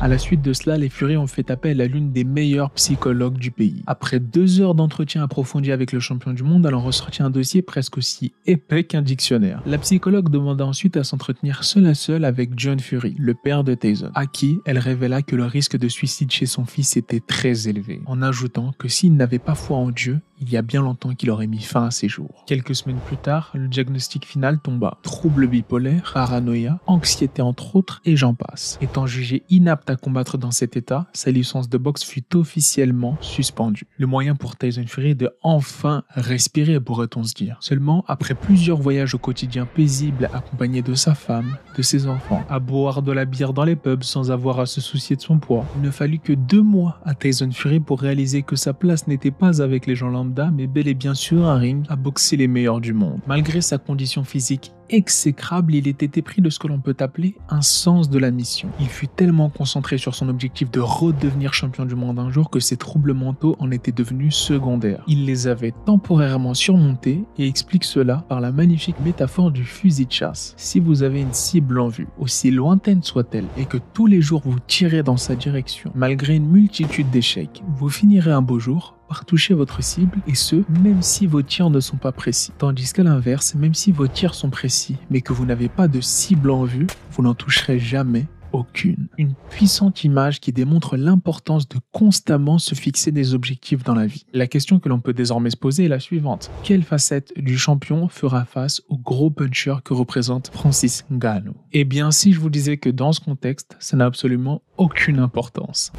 À 0.00 0.06
la 0.06 0.16
suite 0.16 0.42
de 0.42 0.52
cela, 0.52 0.78
les 0.78 0.88
Furies 0.88 1.16
ont 1.16 1.26
fait 1.26 1.50
appel 1.50 1.80
à 1.80 1.86
l'une 1.86 2.12
des 2.12 2.22
meilleures 2.22 2.70
psychologues 2.70 3.36
du 3.36 3.50
pays. 3.50 3.82
Après 3.88 4.20
deux 4.20 4.60
heures 4.60 4.76
d'entretien 4.76 5.24
approfondi 5.24 5.72
avec 5.72 5.90
le 5.90 5.98
champion 5.98 6.32
du 6.32 6.44
monde, 6.44 6.64
elle 6.66 6.76
en 6.76 6.80
ressortit 6.80 7.24
un 7.24 7.30
dossier 7.30 7.62
presque 7.62 7.98
aussi 7.98 8.32
épais 8.46 8.84
qu'un 8.84 9.02
dictionnaire. 9.02 9.60
La 9.66 9.76
psychologue 9.78 10.28
demanda 10.28 10.64
ensuite 10.64 10.96
à 10.96 11.02
s'entretenir 11.02 11.64
seule 11.64 11.86
à 11.86 11.94
seule 11.94 12.24
avec 12.24 12.50
John 12.56 12.78
Fury, 12.78 13.16
le 13.18 13.34
père 13.34 13.64
de 13.64 13.74
Tyson, 13.74 14.12
à 14.14 14.26
qui 14.26 14.60
elle 14.66 14.78
révéla 14.78 15.22
que 15.22 15.34
le 15.34 15.46
risque 15.46 15.76
de 15.76 15.88
suicide 15.88 16.30
chez 16.30 16.46
son 16.46 16.64
fils 16.64 16.96
était 16.96 17.18
très 17.18 17.68
élevé, 17.68 18.00
en 18.06 18.22
ajoutant 18.22 18.72
que 18.78 18.86
s'il 18.86 19.16
n'avait 19.16 19.40
pas 19.40 19.56
foi 19.56 19.78
en 19.78 19.90
Dieu, 19.90 20.20
il 20.40 20.50
y 20.50 20.56
a 20.56 20.62
bien 20.62 20.82
longtemps 20.82 21.14
qu'il 21.14 21.30
aurait 21.30 21.46
mis 21.46 21.60
fin 21.60 21.86
à 21.86 21.90
ses 21.90 22.08
jours. 22.08 22.44
Quelques 22.46 22.74
semaines 22.74 23.00
plus 23.06 23.16
tard, 23.16 23.50
le 23.54 23.68
diagnostic 23.68 24.26
final 24.26 24.60
tomba. 24.60 24.98
Troubles 25.02 25.46
bipolaires, 25.46 26.10
paranoïa, 26.14 26.78
anxiété 26.86 27.42
entre 27.42 27.76
autres, 27.76 28.00
et 28.04 28.16
j'en 28.16 28.34
passe. 28.34 28.78
Étant 28.80 29.06
jugé 29.06 29.42
inapte 29.50 29.90
à 29.90 29.96
combattre 29.96 30.38
dans 30.38 30.50
cet 30.50 30.76
état, 30.76 31.06
sa 31.12 31.30
licence 31.30 31.68
de 31.68 31.78
boxe 31.78 32.04
fut 32.04 32.36
officiellement 32.36 33.16
suspendue. 33.20 33.86
Le 33.96 34.06
moyen 34.06 34.34
pour 34.34 34.56
Tyson 34.56 34.84
Fury 34.86 35.14
de 35.14 35.30
enfin 35.42 36.04
respirer, 36.10 36.80
pourrait-on 36.80 37.24
se 37.24 37.34
dire. 37.34 37.56
Seulement, 37.60 38.04
après 38.08 38.34
plusieurs 38.34 38.78
voyages 38.78 39.14
au 39.14 39.18
quotidien 39.18 39.66
paisibles 39.66 40.30
accompagné 40.32 40.82
de 40.82 40.94
sa 40.94 41.14
femme, 41.14 41.56
de 41.76 41.82
ses 41.82 42.06
enfants, 42.06 42.44
à 42.48 42.58
boire 42.58 43.02
de 43.02 43.12
la 43.12 43.24
bière 43.24 43.52
dans 43.52 43.64
les 43.64 43.76
pubs 43.76 44.02
sans 44.02 44.30
avoir 44.30 44.60
à 44.60 44.66
se 44.66 44.80
soucier 44.80 45.16
de 45.16 45.20
son 45.20 45.38
poids, 45.38 45.64
il 45.76 45.82
ne 45.82 45.90
fallut 45.90 46.18
que 46.18 46.32
deux 46.32 46.62
mois 46.62 47.00
à 47.04 47.14
Tyson 47.14 47.50
Fury 47.52 47.80
pour 47.80 48.00
réaliser 48.00 48.42
que 48.42 48.56
sa 48.56 48.72
place 48.72 49.06
n'était 49.06 49.30
pas 49.30 49.62
avec 49.62 49.86
les 49.86 49.94
gens 49.94 50.08
lambda, 50.08 50.27
mais 50.52 50.66
bel 50.66 50.88
et 50.88 50.94
bien 50.94 51.14
sur 51.14 51.46
un 51.46 51.56
ring 51.56 51.84
à 51.88 51.96
boxer 51.96 52.36
les 52.36 52.48
meilleurs 52.48 52.80
du 52.80 52.92
monde. 52.92 53.20
Malgré 53.26 53.60
sa 53.60 53.78
condition 53.78 54.24
physique 54.24 54.72
exécrable, 54.90 55.74
il 55.74 55.86
était 55.88 56.18
épris 56.18 56.40
de 56.40 56.50
ce 56.50 56.58
que 56.58 56.66
l'on 56.66 56.80
peut 56.80 56.96
appeler 57.00 57.36
un 57.48 57.62
sens 57.62 58.08
de 58.10 58.18
la 58.18 58.30
mission. 58.30 58.68
Il 58.80 58.88
fut 58.88 59.08
tellement 59.08 59.50
concentré 59.50 59.98
sur 59.98 60.14
son 60.14 60.28
objectif 60.28 60.70
de 60.70 60.80
redevenir 60.80 61.52
champion 61.52 61.84
du 61.84 61.94
monde 61.94 62.18
un 62.18 62.30
jour 62.30 62.50
que 62.50 62.60
ses 62.60 62.76
troubles 62.76 63.12
mentaux 63.12 63.56
en 63.58 63.70
étaient 63.70 63.92
devenus 63.92 64.34
secondaires. 64.34 65.04
Il 65.06 65.26
les 65.26 65.46
avait 65.46 65.74
temporairement 65.84 66.54
surmontés 66.54 67.24
et 67.38 67.46
explique 67.46 67.84
cela 67.84 68.24
par 68.28 68.40
la 68.40 68.52
magnifique 68.52 69.00
métaphore 69.04 69.50
du 69.50 69.64
fusil 69.64 70.06
de 70.06 70.12
chasse. 70.12 70.54
Si 70.56 70.80
vous 70.80 71.02
avez 71.02 71.20
une 71.20 71.34
cible 71.34 71.80
en 71.80 71.88
vue, 71.88 72.08
aussi 72.18 72.50
lointaine 72.50 73.02
soit-elle, 73.02 73.46
et 73.56 73.66
que 73.66 73.78
tous 73.92 74.06
les 74.06 74.20
jours 74.20 74.42
vous 74.44 74.58
tirez 74.66 75.02
dans 75.02 75.16
sa 75.16 75.34
direction, 75.34 75.92
malgré 75.94 76.36
une 76.36 76.48
multitude 76.48 77.10
d'échecs, 77.10 77.62
vous 77.76 77.88
finirez 77.88 78.32
un 78.32 78.42
beau 78.42 78.58
jour 78.58 78.97
toucher 79.26 79.54
votre 79.54 79.82
cible 79.82 80.18
et 80.26 80.34
ce, 80.34 80.56
même 80.82 81.02
si 81.02 81.26
vos 81.26 81.42
tirs 81.42 81.70
ne 81.70 81.80
sont 81.80 81.96
pas 81.96 82.12
précis. 82.12 82.52
Tandis 82.58 82.92
qu'à 82.92 83.02
l'inverse, 83.02 83.54
même 83.54 83.74
si 83.74 83.92
vos 83.92 84.08
tirs 84.08 84.34
sont 84.34 84.50
précis, 84.50 84.96
mais 85.10 85.20
que 85.20 85.32
vous 85.32 85.46
n'avez 85.46 85.68
pas 85.68 85.88
de 85.88 86.00
cible 86.00 86.50
en 86.50 86.64
vue, 86.64 86.86
vous 87.12 87.22
n'en 87.22 87.34
toucherez 87.34 87.78
jamais 87.78 88.26
aucune. 88.52 89.08
Une 89.18 89.34
puissante 89.50 90.04
image 90.04 90.40
qui 90.40 90.52
démontre 90.52 90.96
l'importance 90.96 91.68
de 91.68 91.78
constamment 91.92 92.58
se 92.58 92.74
fixer 92.74 93.12
des 93.12 93.34
objectifs 93.34 93.84
dans 93.84 93.94
la 93.94 94.06
vie. 94.06 94.24
La 94.32 94.46
question 94.46 94.78
que 94.78 94.88
l'on 94.88 95.00
peut 95.00 95.12
désormais 95.12 95.50
se 95.50 95.56
poser 95.56 95.84
est 95.84 95.88
la 95.88 96.00
suivante. 96.00 96.50
Quelle 96.62 96.82
facette 96.82 97.32
du 97.36 97.58
champion 97.58 98.08
fera 98.08 98.44
face 98.44 98.82
au 98.88 98.96
gros 98.96 99.30
puncher 99.30 99.76
que 99.84 99.94
représente 99.94 100.48
Francis 100.48 101.04
Ngannou? 101.10 101.54
Eh 101.72 101.84
bien, 101.84 102.10
si 102.10 102.32
je 102.32 102.40
vous 102.40 102.50
disais 102.50 102.76
que 102.78 102.90
dans 102.90 103.12
ce 103.12 103.20
contexte, 103.20 103.76
ça 103.78 103.96
n'a 103.96 104.06
absolument 104.06 104.62
aucune 104.76 105.18
importance. 105.18 105.92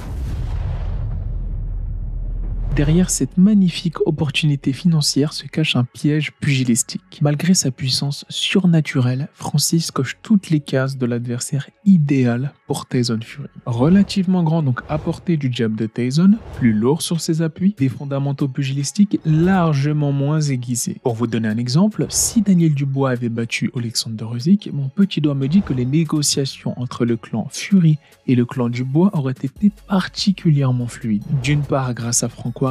Derrière 2.80 3.10
cette 3.10 3.38
magnifique 3.38 4.00
opportunité 4.08 4.72
financière 4.72 5.34
se 5.34 5.46
cache 5.48 5.76
un 5.76 5.84
piège 5.84 6.32
pugilistique. 6.39 7.20
Malgré 7.22 7.54
sa 7.54 7.72
puissance 7.72 8.24
surnaturelle, 8.30 9.28
Francis 9.34 9.92
coche 9.92 10.15
toutes 10.24 10.50
les 10.50 10.62
cases 10.62 10.98
de 10.98 11.06
l'adversaire 11.06 11.70
idéal 11.84 12.54
pour 12.68 12.88
Tyson 12.88 13.20
Fury. 13.22 13.50
Relativement 13.65 14.44
grand 14.44 14.63
donc 14.63 14.80
à 14.88 14.98
portée 14.98 15.36
du 15.36 15.52
jab 15.52 15.76
de 15.76 15.88
Tyson, 15.88 16.38
plus 16.56 16.72
lourd 16.72 17.02
sur 17.02 17.20
ses 17.20 17.42
appuis, 17.42 17.76
des 17.78 17.89
fondamentaux 17.89 18.48
pugilistiques 18.48 19.20
largement 19.26 20.13
moins 20.13 20.39
aiguisés. 20.39 21.02
Pour 21.04 21.15
vous 21.15 21.28
donner 21.28 21.50
un 21.50 21.58
exemple, 21.58 22.06
si 22.08 22.42
Daniel 22.42 22.74
Dubois 22.74 23.10
avait 23.10 23.28
battu 23.28 23.72
Alexander 23.76 24.26
Usyk, 24.34 24.70
mon 24.72 24.88
petit 24.88 25.20
doigt 25.20 25.36
me 25.36 25.50
dit 25.50 25.63
que 25.63 25.74
les 25.74 25.86
négociations 25.86 26.80
entre 26.80 27.04
le 27.04 27.18
clan 27.18 27.50
Fury 27.52 27.98
et 28.26 28.36
le 28.36 28.46
clan 28.46 28.70
du 28.70 28.86
bois 28.86 29.10
aurait 29.12 29.34
été 29.34 29.70
particulièrement 29.88 30.88
fluide. 30.88 31.24
D'une 31.44 31.63
part 31.63 31.94
grâce 31.94 32.24
à 32.24 32.30
Frank 32.30 32.62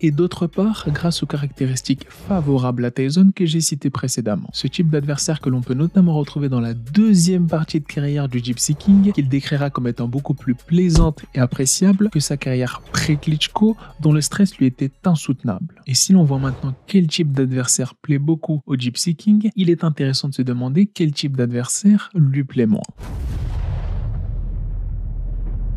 Et 0.00 0.10
d'autre 0.10 0.46
part 0.46 0.86
grâce 0.88 1.22
aux 1.22 1.26
caractéristiques 1.26 2.06
favorables 2.08 2.84
à 2.84 2.90
Tyson 2.90 3.32
que 3.34 3.44
j'ai 3.44 3.60
citées 3.60 3.90
précédemment. 3.90 4.48
Ce 4.52 4.66
type 4.66 4.88
d'adversaire 4.88 5.40
que 5.40 5.50
l'on 5.50 5.60
peut 5.60 5.74
notamment 5.74 6.14
retrouver 6.14 6.48
dans 6.48 6.60
la 6.60 6.74
deuxième 6.74 7.46
partie 7.48 7.80
de 7.80 7.84
carrière 7.84 8.28
du 8.28 8.38
Gypsy 8.38 8.74
King, 8.74 9.12
qu'il 9.12 9.28
décrira 9.28 9.70
comme 9.70 9.88
étant 9.88 10.08
beaucoup 10.08 10.34
plus 10.34 10.54
plaisante 10.54 11.24
et 11.34 11.40
appréciable 11.40 12.08
que 12.10 12.20
sa 12.20 12.36
carrière 12.36 12.80
pré-Klitschko 12.92 13.76
dont 14.00 14.12
le 14.12 14.20
stress 14.20 14.56
lui 14.56 14.66
était 14.66 14.90
insoutenable. 15.04 15.82
Et 15.86 15.94
si 15.94 16.12
l'on 16.12 16.24
voit 16.24 16.38
maintenant 16.38 16.74
quel 16.86 17.06
type 17.06 17.32
d'adversaire 17.32 17.94
plaît 17.94 18.18
beaucoup 18.18 18.62
au 18.66 18.76
Gypsy 18.76 19.16
King, 19.16 19.50
il 19.56 19.70
est 19.70 19.84
intéressant 19.84 20.28
de 20.28 20.34
se 20.34 20.42
demander 20.42 20.86
quel 20.86 21.12
type 21.12 21.36
d'adversaire 21.36 22.10
lui 22.14 22.44
plaît 22.44 22.66
moins. 22.66 22.80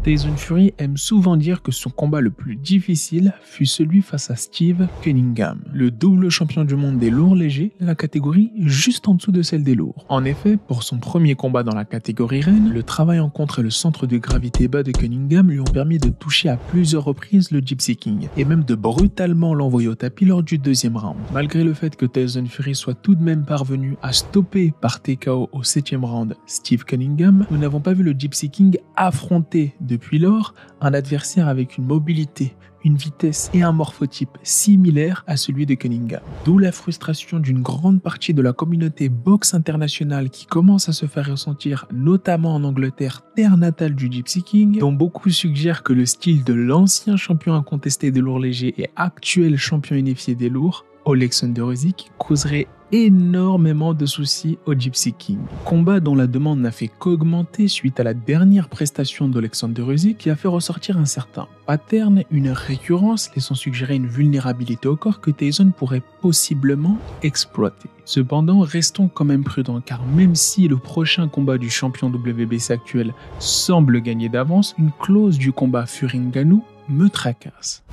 Tyson 0.06 0.38
Fury 0.38 0.72
aime 0.78 0.98
souvent 0.98 1.36
dire 1.36 1.64
que 1.64 1.72
son 1.72 1.90
combat 1.90 2.22
le 2.22 2.30
plus 2.30 2.56
difficile 2.56 3.34
fut 3.42 3.66
celui 3.66 4.04
face 4.04 4.30
à 4.30 4.36
Steve 4.36 4.88
Cunningham, 5.02 5.62
le 5.74 5.90
double 5.90 6.30
champion 6.30 6.64
du 6.64 6.76
monde 6.76 7.00
des 7.00 7.10
lourds 7.10 7.34
légers, 7.34 7.72
la 7.80 7.96
catégorie 7.96 8.52
juste 8.60 9.08
en 9.08 9.16
dessous 9.16 9.32
de 9.32 9.42
celle 9.42 9.64
des 9.64 9.74
lourds. 9.74 10.06
En 10.08 10.24
effet, 10.24 10.58
pour 10.58 10.84
son 10.84 11.00
premier 11.00 11.34
combat 11.34 11.64
dans 11.64 11.74
la 11.74 11.86
catégorie 11.86 12.42
reine, 12.42 12.72
le 12.72 12.84
travail 12.84 13.20
en 13.20 13.32
contre 13.32 13.58
et 13.58 13.64
le 13.64 13.72
centre 13.72 14.06
de 14.06 14.20
gravité 14.20 14.68
bas 14.68 14.84
de 14.84 14.92
Cunningham 14.92 15.50
lui 15.50 15.60
ont 15.60 15.64
permis 15.64 15.98
de 15.98 16.10
toucher 16.10 16.50
à 16.50 16.58
plusieurs 16.58 17.06
reprises 17.06 17.50
le 17.50 17.62
Gypsy 17.62 17.96
King, 17.96 18.28
et 18.38 18.46
même 18.46 18.64
de 18.64 18.76
brutalement 18.76 19.56
l'envoyer 19.56 19.88
au 19.88 19.96
tapis 19.96 20.26
lors 20.26 20.44
du 20.44 20.60
deuxième 20.60 20.98
round. 20.98 21.18
Malgré 21.34 21.64
le 21.64 21.74
fait 21.74 21.96
que 21.96 22.06
Tyson 22.06 22.46
Fury 22.46 22.76
soit 22.76 22.94
tout 22.94 23.16
de 23.16 23.24
même 23.24 23.44
parvenu 23.44 23.98
à 24.04 24.14
stopper 24.14 24.72
par 24.82 25.02
TKO 25.02 25.50
au 25.52 25.64
septième 25.64 26.06
round 26.06 26.36
Steve 26.46 26.86
Cunningham, 26.86 27.48
nous 27.50 27.58
n'avons 27.58 27.80
pas 27.80 27.94
vu 27.94 28.04
le 28.04 28.12
Gypsy 28.12 28.52
King 28.52 28.78
affronter 28.96 29.74
de 29.82 29.95
depuis 29.96 30.20
lors, 30.20 30.54
un 30.82 30.94
adversaire 30.94 31.48
avec 31.48 31.78
une 31.78 31.86
mobilité, 31.86 32.54
une 32.84 32.98
vitesse 32.98 33.50
et 33.54 33.64
un 33.64 33.72
morphotype 33.72 34.38
similaires 34.44 35.24
à 35.26 35.38
celui 35.38 35.66
de 35.66 35.74
Cunningham. 35.74 36.20
D'où 36.44 36.58
la 36.58 36.74
frustration 36.74 37.40
d'une 37.40 37.62
grande 37.62 38.02
partie 38.02 38.34
de 38.34 38.42
la 38.42 38.52
communauté 38.52 39.08
boxe 39.08 39.54
internationale 39.54 40.30
qui 40.30 40.48
commence 40.48 40.90
à 40.90 40.94
se 40.94 41.06
faire 41.06 41.32
ressentir, 41.32 41.88
notamment 41.94 42.56
en 42.56 42.66
Angleterre, 42.66 43.22
terre 43.38 43.56
natale 43.56 43.96
du 43.96 44.12
Gypsy 44.12 44.44
King, 44.44 44.80
dont 44.80 44.92
beaucoup 44.92 45.30
suggèrent 45.30 45.82
que 45.82 45.94
le 45.94 46.06
style 46.06 46.44
de 46.44 46.54
l'ancien 46.54 47.16
champion 47.16 47.54
incontesté 47.54 48.12
des 48.12 48.20
lourds 48.20 48.40
légers 48.40 48.76
et 48.78 48.90
actuel 48.98 49.58
champion 49.58 49.96
unifié 49.96 50.36
des 50.36 50.50
lourds, 50.50 50.86
Alexander 51.06 51.62
Usyk, 51.62 52.12
causerait 52.18 52.68
énormément 52.92 53.94
de 53.94 54.06
soucis 54.06 54.58
au 54.66 54.74
Gypsy 54.74 55.14
King. 55.14 55.40
Combat 55.66 56.00
dont 56.00 56.16
la 56.16 56.28
demande 56.28 56.60
n'a 56.60 56.72
fait 56.72 56.88
qu'augmenter 56.88 57.68
suite 57.68 58.00
à 58.00 58.04
la 58.04 58.14
dernière 58.14 58.70
prestation 58.70 59.28
d'Alexander 59.28 59.82
Usyk 59.82 60.18
qui 60.18 60.30
a 60.30 60.36
fait 60.36 60.48
ressortir 60.48 60.98
un 60.98 61.06
certain 61.06 61.48
pattern, 61.66 62.24
une 62.32 62.50
récurrence 62.50 63.32
laissant 63.36 63.56
suggérer 63.56 63.96
une 63.96 64.08
vulnérabilité 64.08 64.88
au 64.88 64.96
corps 64.96 65.20
que 65.20 65.32
Tyson 65.32 65.72
pourrait 65.76 66.04
possiblement 66.22 66.98
exploiter. 67.24 67.90
Cependant, 68.06 68.60
restons 68.60 69.08
quand 69.08 69.26
même 69.26 69.44
prudents 69.44 69.82
car 69.82 70.06
même 70.06 70.36
si 70.36 70.68
le 70.68 70.78
prochain 70.78 71.28
combat 71.28 71.58
du 71.58 71.70
champion 71.70 72.10
WBC 72.10 72.72
actuel 72.72 73.14
semble 73.40 74.02
gagner 74.02 74.30
d'avance, 74.30 74.76
une 74.78 74.92
clause 75.00 75.38
du 75.38 75.52
combat 75.52 75.86
Fury-Ngannou 75.86 76.64
me 76.88 77.10
tracasse. 77.10 77.84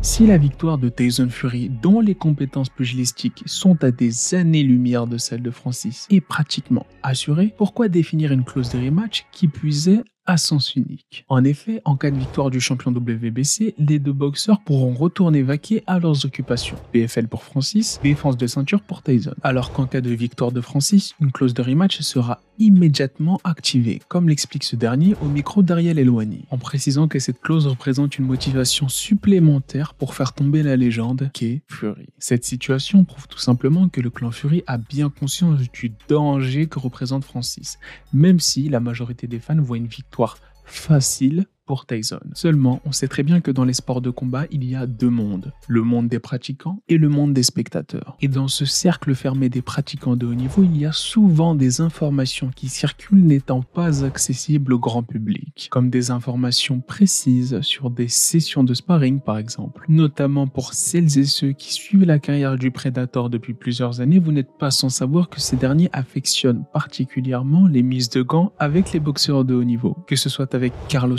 Si 0.00 0.28
la 0.28 0.38
victoire 0.38 0.78
de 0.78 0.88
Tyson 0.88 1.28
Fury, 1.28 1.70
dont 1.70 2.00
les 2.00 2.14
compétences 2.14 2.68
pugilistiques 2.68 3.42
sont 3.46 3.82
à 3.82 3.90
des 3.90 4.34
années-lumière 4.34 5.08
de 5.08 5.18
celle 5.18 5.42
de 5.42 5.50
Francis, 5.50 6.06
est 6.08 6.20
pratiquement 6.20 6.86
assurée, 7.02 7.52
pourquoi 7.58 7.88
définir 7.88 8.30
une 8.30 8.44
clause 8.44 8.70
de 8.70 8.78
rematch 8.78 9.26
qui 9.32 9.48
puisait 9.48 10.02
à 10.24 10.36
sens 10.36 10.76
unique? 10.76 11.24
En 11.28 11.42
effet, 11.42 11.82
en 11.84 11.96
cas 11.96 12.12
de 12.12 12.16
victoire 12.16 12.50
du 12.50 12.60
champion 12.60 12.92
WBC, 12.92 13.74
les 13.76 13.98
deux 13.98 14.12
boxeurs 14.12 14.60
pourront 14.60 14.94
retourner 14.94 15.42
vaquer 15.42 15.82
à 15.88 15.98
leurs 15.98 16.24
occupations. 16.24 16.76
PFL 16.92 17.26
pour 17.26 17.42
Francis, 17.42 17.98
défense 18.00 18.36
de 18.36 18.46
ceinture 18.46 18.82
pour 18.82 19.02
Tyson. 19.02 19.34
Alors 19.42 19.72
qu'en 19.72 19.86
cas 19.86 20.00
de 20.00 20.10
victoire 20.10 20.52
de 20.52 20.60
Francis, 20.60 21.14
une 21.20 21.32
clause 21.32 21.54
de 21.54 21.62
rematch 21.62 22.00
sera 22.02 22.40
immédiatement 22.58 23.40
activée, 23.44 24.00
comme 24.08 24.28
l'explique 24.28 24.64
ce 24.64 24.76
dernier 24.76 25.14
au 25.22 25.26
micro 25.26 25.62
d'Ariel 25.62 25.98
Eloigny, 25.98 26.44
en 26.50 26.58
précisant 26.58 27.08
que 27.08 27.18
cette 27.18 27.40
clause 27.40 27.66
représente 27.66 28.18
une 28.18 28.26
motivation 28.26 28.88
supplémentaire 28.88 29.94
pour 29.94 30.14
faire 30.14 30.32
tomber 30.32 30.62
la 30.62 30.76
légende 30.76 31.30
qu'est 31.32 31.62
Fury. 31.66 32.08
Cette 32.18 32.44
situation 32.44 33.04
prouve 33.04 33.28
tout 33.28 33.38
simplement 33.38 33.88
que 33.88 34.00
le 34.00 34.10
clan 34.10 34.30
Fury 34.30 34.62
a 34.66 34.78
bien 34.78 35.10
conscience 35.10 35.60
du 35.72 35.92
danger 36.08 36.66
que 36.66 36.78
représente 36.78 37.24
Francis, 37.24 37.78
même 38.12 38.40
si 38.40 38.68
la 38.68 38.80
majorité 38.80 39.26
des 39.26 39.38
fans 39.38 39.60
voient 39.60 39.76
une 39.76 39.86
victoire 39.86 40.38
facile 40.64 41.46
pour 41.68 41.84
Tyson. 41.84 42.18
Seulement, 42.32 42.80
on 42.86 42.92
sait 42.92 43.08
très 43.08 43.22
bien 43.22 43.42
que 43.42 43.50
dans 43.50 43.64
les 43.64 43.74
sports 43.74 44.00
de 44.00 44.08
combat, 44.08 44.46
il 44.50 44.64
y 44.64 44.74
a 44.74 44.86
deux 44.86 45.10
mondes, 45.10 45.52
le 45.68 45.82
monde 45.82 46.08
des 46.08 46.18
pratiquants 46.18 46.82
et 46.88 46.96
le 46.96 47.10
monde 47.10 47.34
des 47.34 47.42
spectateurs. 47.42 48.16
Et 48.22 48.28
dans 48.28 48.48
ce 48.48 48.64
cercle 48.64 49.14
fermé 49.14 49.50
des 49.50 49.60
pratiquants 49.60 50.16
de 50.16 50.26
haut 50.26 50.34
niveau, 50.34 50.62
il 50.64 50.78
y 50.78 50.86
a 50.86 50.92
souvent 50.92 51.54
des 51.54 51.82
informations 51.82 52.50
qui 52.56 52.70
circulent 52.70 53.22
n'étant 53.22 53.60
pas 53.60 54.02
accessibles 54.02 54.72
au 54.72 54.78
grand 54.78 55.02
public, 55.02 55.68
comme 55.70 55.90
des 55.90 56.10
informations 56.10 56.80
précises 56.80 57.60
sur 57.60 57.90
des 57.90 58.08
sessions 58.08 58.64
de 58.64 58.72
sparring 58.72 59.20
par 59.20 59.36
exemple. 59.36 59.84
Notamment 59.90 60.46
pour 60.46 60.72
celles 60.72 61.18
et 61.18 61.26
ceux 61.26 61.52
qui 61.52 61.74
suivent 61.74 62.06
la 62.06 62.18
carrière 62.18 62.56
du 62.56 62.70
Predator 62.70 63.28
depuis 63.28 63.52
plusieurs 63.52 64.00
années, 64.00 64.18
vous 64.18 64.32
n'êtes 64.32 64.56
pas 64.58 64.70
sans 64.70 64.88
savoir 64.88 65.28
que 65.28 65.38
ces 65.38 65.56
derniers 65.56 65.90
affectionnent 65.92 66.64
particulièrement 66.72 67.66
les 67.66 67.82
mises 67.82 68.08
de 68.08 68.22
gants 68.22 68.52
avec 68.58 68.94
les 68.94 69.00
boxeurs 69.00 69.44
de 69.44 69.54
haut 69.54 69.64
niveau, 69.64 69.98
que 70.06 70.16
ce 70.16 70.30
soit 70.30 70.54
avec 70.54 70.72
Carlos 70.88 71.18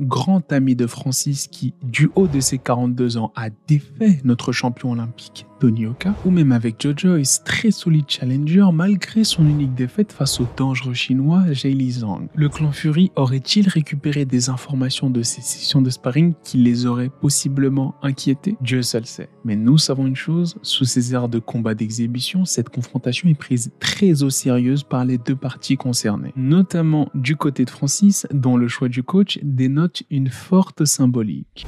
Grand 0.00 0.52
ami 0.52 0.76
de 0.76 0.86
Francis 0.86 1.46
qui, 1.46 1.74
du 1.82 2.10
haut 2.14 2.28
de 2.28 2.40
ses 2.40 2.58
42 2.58 3.16
ans, 3.16 3.32
a 3.36 3.48
défait 3.66 4.20
notre 4.24 4.52
champion 4.52 4.92
olympique 4.92 5.46
Tony 5.58 5.86
Oka, 5.86 6.14
ou 6.24 6.30
même 6.30 6.52
avec 6.52 6.76
Joe 6.80 6.94
Joyce, 6.96 7.42
très 7.44 7.70
solide 7.70 8.04
challenger 8.08 8.68
malgré 8.72 9.24
son 9.24 9.48
unique 9.48 9.74
défaite 9.74 10.12
face 10.12 10.40
au 10.40 10.46
dangereux 10.56 10.94
chinois 10.94 11.44
Jay 11.52 11.70
Li 11.70 11.92
Zhang. 11.92 12.28
Le 12.34 12.48
clan 12.48 12.72
Fury 12.72 13.10
aurait-il 13.16 13.68
récupéré 13.68 14.24
des 14.24 14.50
informations 14.50 15.10
de 15.10 15.22
ces 15.22 15.40
sessions 15.40 15.82
de 15.82 15.90
sparring 15.90 16.34
qui 16.42 16.58
les 16.58 16.86
auraient 16.86 17.10
possiblement 17.10 17.94
inquiétés 18.02 18.56
Dieu 18.60 18.82
seul 18.82 19.06
sait. 19.06 19.28
Mais 19.44 19.56
nous 19.56 19.78
savons 19.78 20.06
une 20.06 20.16
chose, 20.16 20.56
sous 20.62 20.84
ces 20.84 21.14
airs 21.14 21.28
de 21.28 21.38
combat 21.38 21.74
d'exhibition, 21.74 22.44
cette 22.44 22.68
confrontation 22.68 23.28
est 23.28 23.34
prise 23.34 23.70
très 23.80 24.22
au 24.22 24.30
sérieux 24.30 24.76
par 24.88 25.04
les 25.04 25.18
deux 25.18 25.36
parties 25.36 25.76
concernées, 25.76 26.32
notamment 26.36 27.08
du 27.14 27.36
côté 27.36 27.64
de 27.64 27.70
Francis, 27.70 28.26
dont 28.32 28.56
le 28.56 28.68
choix 28.68 28.88
du 28.88 29.02
coach 29.02 29.38
dénote 29.42 30.02
une 30.10 30.28
forte 30.28 30.84
symbolique 30.84 31.66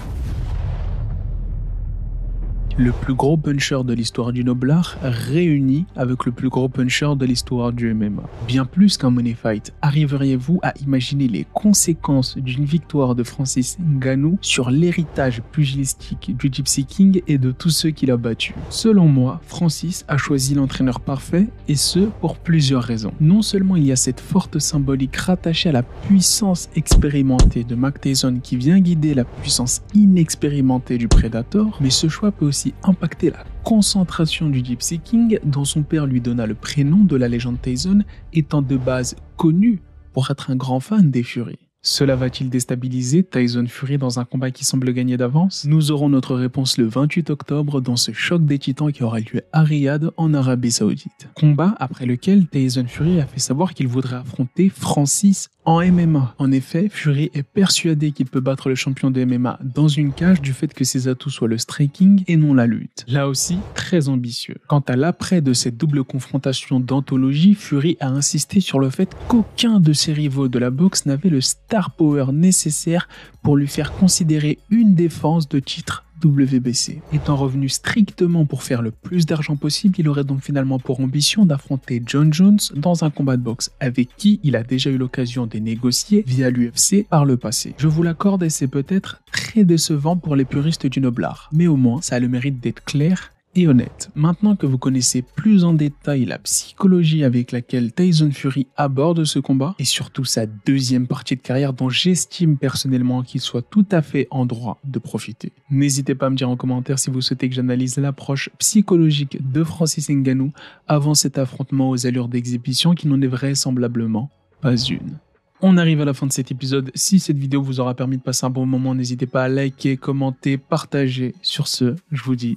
le 2.78 2.92
plus 2.92 3.14
gros 3.14 3.36
puncher 3.36 3.80
de 3.84 3.92
l'histoire 3.92 4.32
du 4.32 4.44
Noblard 4.44 4.96
réuni 5.02 5.86
avec 5.96 6.24
le 6.24 6.32
plus 6.32 6.48
gros 6.48 6.68
puncher 6.68 7.14
de 7.16 7.24
l'histoire 7.24 7.72
du 7.72 7.92
MMA. 7.92 8.22
Bien 8.46 8.64
plus 8.64 8.96
qu'un 8.96 9.10
money 9.10 9.34
fight, 9.34 9.72
arriveriez-vous 9.82 10.60
à 10.62 10.72
imaginer 10.80 11.28
les 11.28 11.46
conséquences 11.52 12.38
d'une 12.38 12.64
victoire 12.64 13.14
de 13.14 13.22
Francis 13.22 13.78
Ngannou 13.78 14.38
sur 14.40 14.70
l'héritage 14.70 15.42
pugilistique 15.52 16.36
du 16.36 16.48
Gypsy 16.52 16.84
King 16.84 17.22
et 17.26 17.38
de 17.38 17.50
tous 17.52 17.70
ceux 17.70 17.90
qu'il 17.90 18.10
a 18.10 18.16
battus? 18.16 18.54
Selon 18.68 19.06
moi, 19.06 19.40
Francis 19.46 20.04
a 20.08 20.16
choisi 20.16 20.54
l'entraîneur 20.54 21.00
parfait 21.00 21.46
et 21.68 21.76
ce 21.76 22.00
pour 22.20 22.36
plusieurs 22.36 22.82
raisons. 22.82 23.12
Non 23.20 23.42
seulement 23.42 23.76
il 23.76 23.86
y 23.86 23.92
a 23.92 23.96
cette 23.96 24.20
forte 24.20 24.58
symbolique 24.58 25.16
rattachée 25.16 25.70
à 25.70 25.72
la 25.72 25.82
puissance 25.82 26.68
expérimentée 26.76 27.64
de 27.64 27.74
Mac 27.74 28.00
Tyson 28.00 28.38
qui 28.42 28.56
vient 28.56 28.80
guider 28.80 29.14
la 29.14 29.24
puissance 29.24 29.82
inexpérimentée 29.94 30.98
du 30.98 31.08
Predator, 31.08 31.78
mais 31.80 31.90
ce 31.90 32.08
choix 32.08 32.30
peut 32.30 32.46
aussi 32.46 32.59
impacté 32.82 33.30
la 33.30 33.44
concentration 33.64 34.48
du 34.48 34.64
Gypsy 34.64 34.98
King 34.98 35.38
dont 35.44 35.64
son 35.64 35.82
père 35.82 36.06
lui 36.06 36.20
donna 36.20 36.46
le 36.46 36.54
prénom 36.54 37.04
de 37.04 37.16
la 37.16 37.28
légende 37.28 37.60
Tyson 37.60 38.02
étant 38.32 38.62
de 38.62 38.76
base 38.76 39.16
connu 39.36 39.80
pour 40.12 40.30
être 40.30 40.50
un 40.50 40.56
grand 40.56 40.80
fan 40.80 41.10
des 41.10 41.22
Furies. 41.22 41.69
Cela 41.82 42.14
va-t-il 42.14 42.50
déstabiliser 42.50 43.24
Tyson 43.24 43.64
Fury 43.66 43.96
dans 43.96 44.18
un 44.18 44.26
combat 44.26 44.50
qui 44.50 44.66
semble 44.66 44.92
gagner 44.92 45.16
d'avance? 45.16 45.64
Nous 45.64 45.90
aurons 45.90 46.10
notre 46.10 46.34
réponse 46.34 46.76
le 46.76 46.84
28 46.84 47.30
octobre 47.30 47.80
dans 47.80 47.96
ce 47.96 48.12
choc 48.12 48.44
des 48.44 48.58
titans 48.58 48.92
qui 48.92 49.02
aura 49.02 49.20
lieu 49.20 49.40
à 49.54 49.62
Riyad 49.62 50.10
en 50.18 50.34
Arabie 50.34 50.72
Saoudite. 50.72 51.30
Combat 51.34 51.74
après 51.78 52.04
lequel 52.04 52.46
Tyson 52.48 52.84
Fury 52.86 53.18
a 53.18 53.26
fait 53.26 53.40
savoir 53.40 53.72
qu'il 53.72 53.88
voudrait 53.88 54.16
affronter 54.16 54.68
Francis 54.68 55.48
en 55.64 55.80
MMA. 55.84 56.34
En 56.38 56.52
effet, 56.52 56.88
Fury 56.90 57.30
est 57.34 57.42
persuadé 57.42 58.12
qu'il 58.12 58.26
peut 58.26 58.40
battre 58.40 58.68
le 58.68 58.74
champion 58.74 59.10
de 59.10 59.24
MMA 59.24 59.58
dans 59.62 59.88
une 59.88 60.12
cage 60.12 60.40
du 60.40 60.52
fait 60.52 60.72
que 60.72 60.84
ses 60.84 61.08
atouts 61.08 61.30
soient 61.30 61.48
le 61.48 61.58
striking 61.58 62.24
et 62.26 62.36
non 62.36 62.54
la 62.54 62.66
lutte. 62.66 63.04
Là 63.08 63.28
aussi, 63.28 63.58
très 63.74 64.08
ambitieux. 64.08 64.56
Quant 64.68 64.80
à 64.80 64.96
l'après 64.96 65.40
de 65.40 65.52
cette 65.52 65.76
double 65.76 66.04
confrontation 66.04 66.80
d'anthologie, 66.80 67.54
Fury 67.54 67.96
a 68.00 68.08
insisté 68.08 68.60
sur 68.60 68.80
le 68.80 68.90
fait 68.90 69.10
qu'aucun 69.28 69.80
de 69.80 69.92
ses 69.92 70.12
rivaux 70.12 70.48
de 70.48 70.58
la 70.58 70.70
boxe 70.70 71.06
n'avait 71.06 71.30
le 71.30 71.40
star 71.70 71.92
power 71.92 72.32
nécessaire 72.32 73.08
pour 73.44 73.56
lui 73.56 73.68
faire 73.68 73.92
considérer 73.92 74.58
une 74.70 74.96
défense 74.96 75.48
de 75.48 75.60
titre 75.60 76.04
WBC. 76.24 77.00
Étant 77.12 77.36
revenu 77.36 77.68
strictement 77.68 78.44
pour 78.44 78.64
faire 78.64 78.82
le 78.82 78.90
plus 78.90 79.24
d'argent 79.24 79.54
possible, 79.54 79.94
il 79.98 80.08
aurait 80.08 80.24
donc 80.24 80.42
finalement 80.42 80.80
pour 80.80 80.98
ambition 80.98 81.46
d'affronter 81.46 82.02
John 82.04 82.32
Jones 82.32 82.58
dans 82.74 83.04
un 83.04 83.10
combat 83.10 83.36
de 83.36 83.42
boxe 83.42 83.70
avec 83.78 84.08
qui 84.16 84.40
il 84.42 84.56
a 84.56 84.64
déjà 84.64 84.90
eu 84.90 84.98
l'occasion 84.98 85.46
de 85.46 85.58
négocier 85.58 86.24
via 86.26 86.50
l'UFC 86.50 87.06
par 87.08 87.24
le 87.24 87.36
passé. 87.36 87.76
Je 87.78 87.86
vous 87.86 88.02
l'accorde 88.02 88.42
et 88.42 88.50
c'est 88.50 88.66
peut-être 88.66 89.22
très 89.30 89.62
décevant 89.62 90.16
pour 90.16 90.34
les 90.34 90.44
puristes 90.44 90.88
du 90.88 91.00
noblard, 91.00 91.50
mais 91.52 91.68
au 91.68 91.76
moins 91.76 92.02
ça 92.02 92.16
a 92.16 92.18
le 92.18 92.26
mérite 92.26 92.58
d'être 92.58 92.82
clair 92.82 93.30
et 93.54 93.66
honnête. 93.66 94.10
Maintenant 94.14 94.56
que 94.56 94.66
vous 94.66 94.78
connaissez 94.78 95.22
plus 95.22 95.64
en 95.64 95.72
détail 95.72 96.24
la 96.24 96.38
psychologie 96.38 97.24
avec 97.24 97.52
laquelle 97.52 97.92
Tyson 97.92 98.30
Fury 98.32 98.66
aborde 98.76 99.24
ce 99.24 99.38
combat, 99.38 99.74
et 99.78 99.84
surtout 99.84 100.24
sa 100.24 100.46
deuxième 100.46 101.06
partie 101.06 101.36
de 101.36 101.40
carrière 101.40 101.72
dont 101.72 101.88
j'estime 101.88 102.56
personnellement 102.56 103.22
qu'il 103.22 103.40
soit 103.40 103.62
tout 103.62 103.86
à 103.90 104.02
fait 104.02 104.28
en 104.30 104.46
droit 104.46 104.78
de 104.84 104.98
profiter, 104.98 105.52
n'hésitez 105.70 106.14
pas 106.14 106.26
à 106.26 106.30
me 106.30 106.36
dire 106.36 106.48
en 106.48 106.56
commentaire 106.56 106.98
si 106.98 107.10
vous 107.10 107.20
souhaitez 107.20 107.48
que 107.48 107.54
j'analyse 107.54 107.96
l'approche 107.98 108.50
psychologique 108.58 109.38
de 109.52 109.64
Francis 109.64 110.08
Ngannou 110.08 110.52
avant 110.86 111.14
cet 111.14 111.38
affrontement 111.38 111.90
aux 111.90 112.06
allures 112.06 112.28
d'exhibition 112.28 112.94
qui 112.94 113.08
n'en 113.08 113.20
est 113.20 113.26
vraisemblablement 113.26 114.30
pas 114.60 114.76
une. 114.76 115.18
On 115.62 115.76
arrive 115.76 116.00
à 116.00 116.04
la 116.04 116.14
fin 116.14 116.26
de 116.26 116.32
cet 116.32 116.50
épisode. 116.50 116.90
Si 116.94 117.18
cette 117.20 117.36
vidéo 117.36 117.62
vous 117.62 117.80
aura 117.80 117.94
permis 117.94 118.16
de 118.16 118.22
passer 118.22 118.46
un 118.46 118.50
bon 118.50 118.64
moment, 118.64 118.94
n'hésitez 118.94 119.26
pas 119.26 119.44
à 119.44 119.48
liker, 119.48 119.96
commenter, 119.96 120.56
partager. 120.56 121.34
Sur 121.42 121.68
ce, 121.68 121.96
je 122.12 122.22
vous 122.22 122.36
dis 122.36 122.56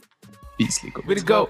Beastly. 0.57 0.91
Go. 0.91 1.01
Way 1.05 1.15
to 1.15 1.23
go. 1.23 1.47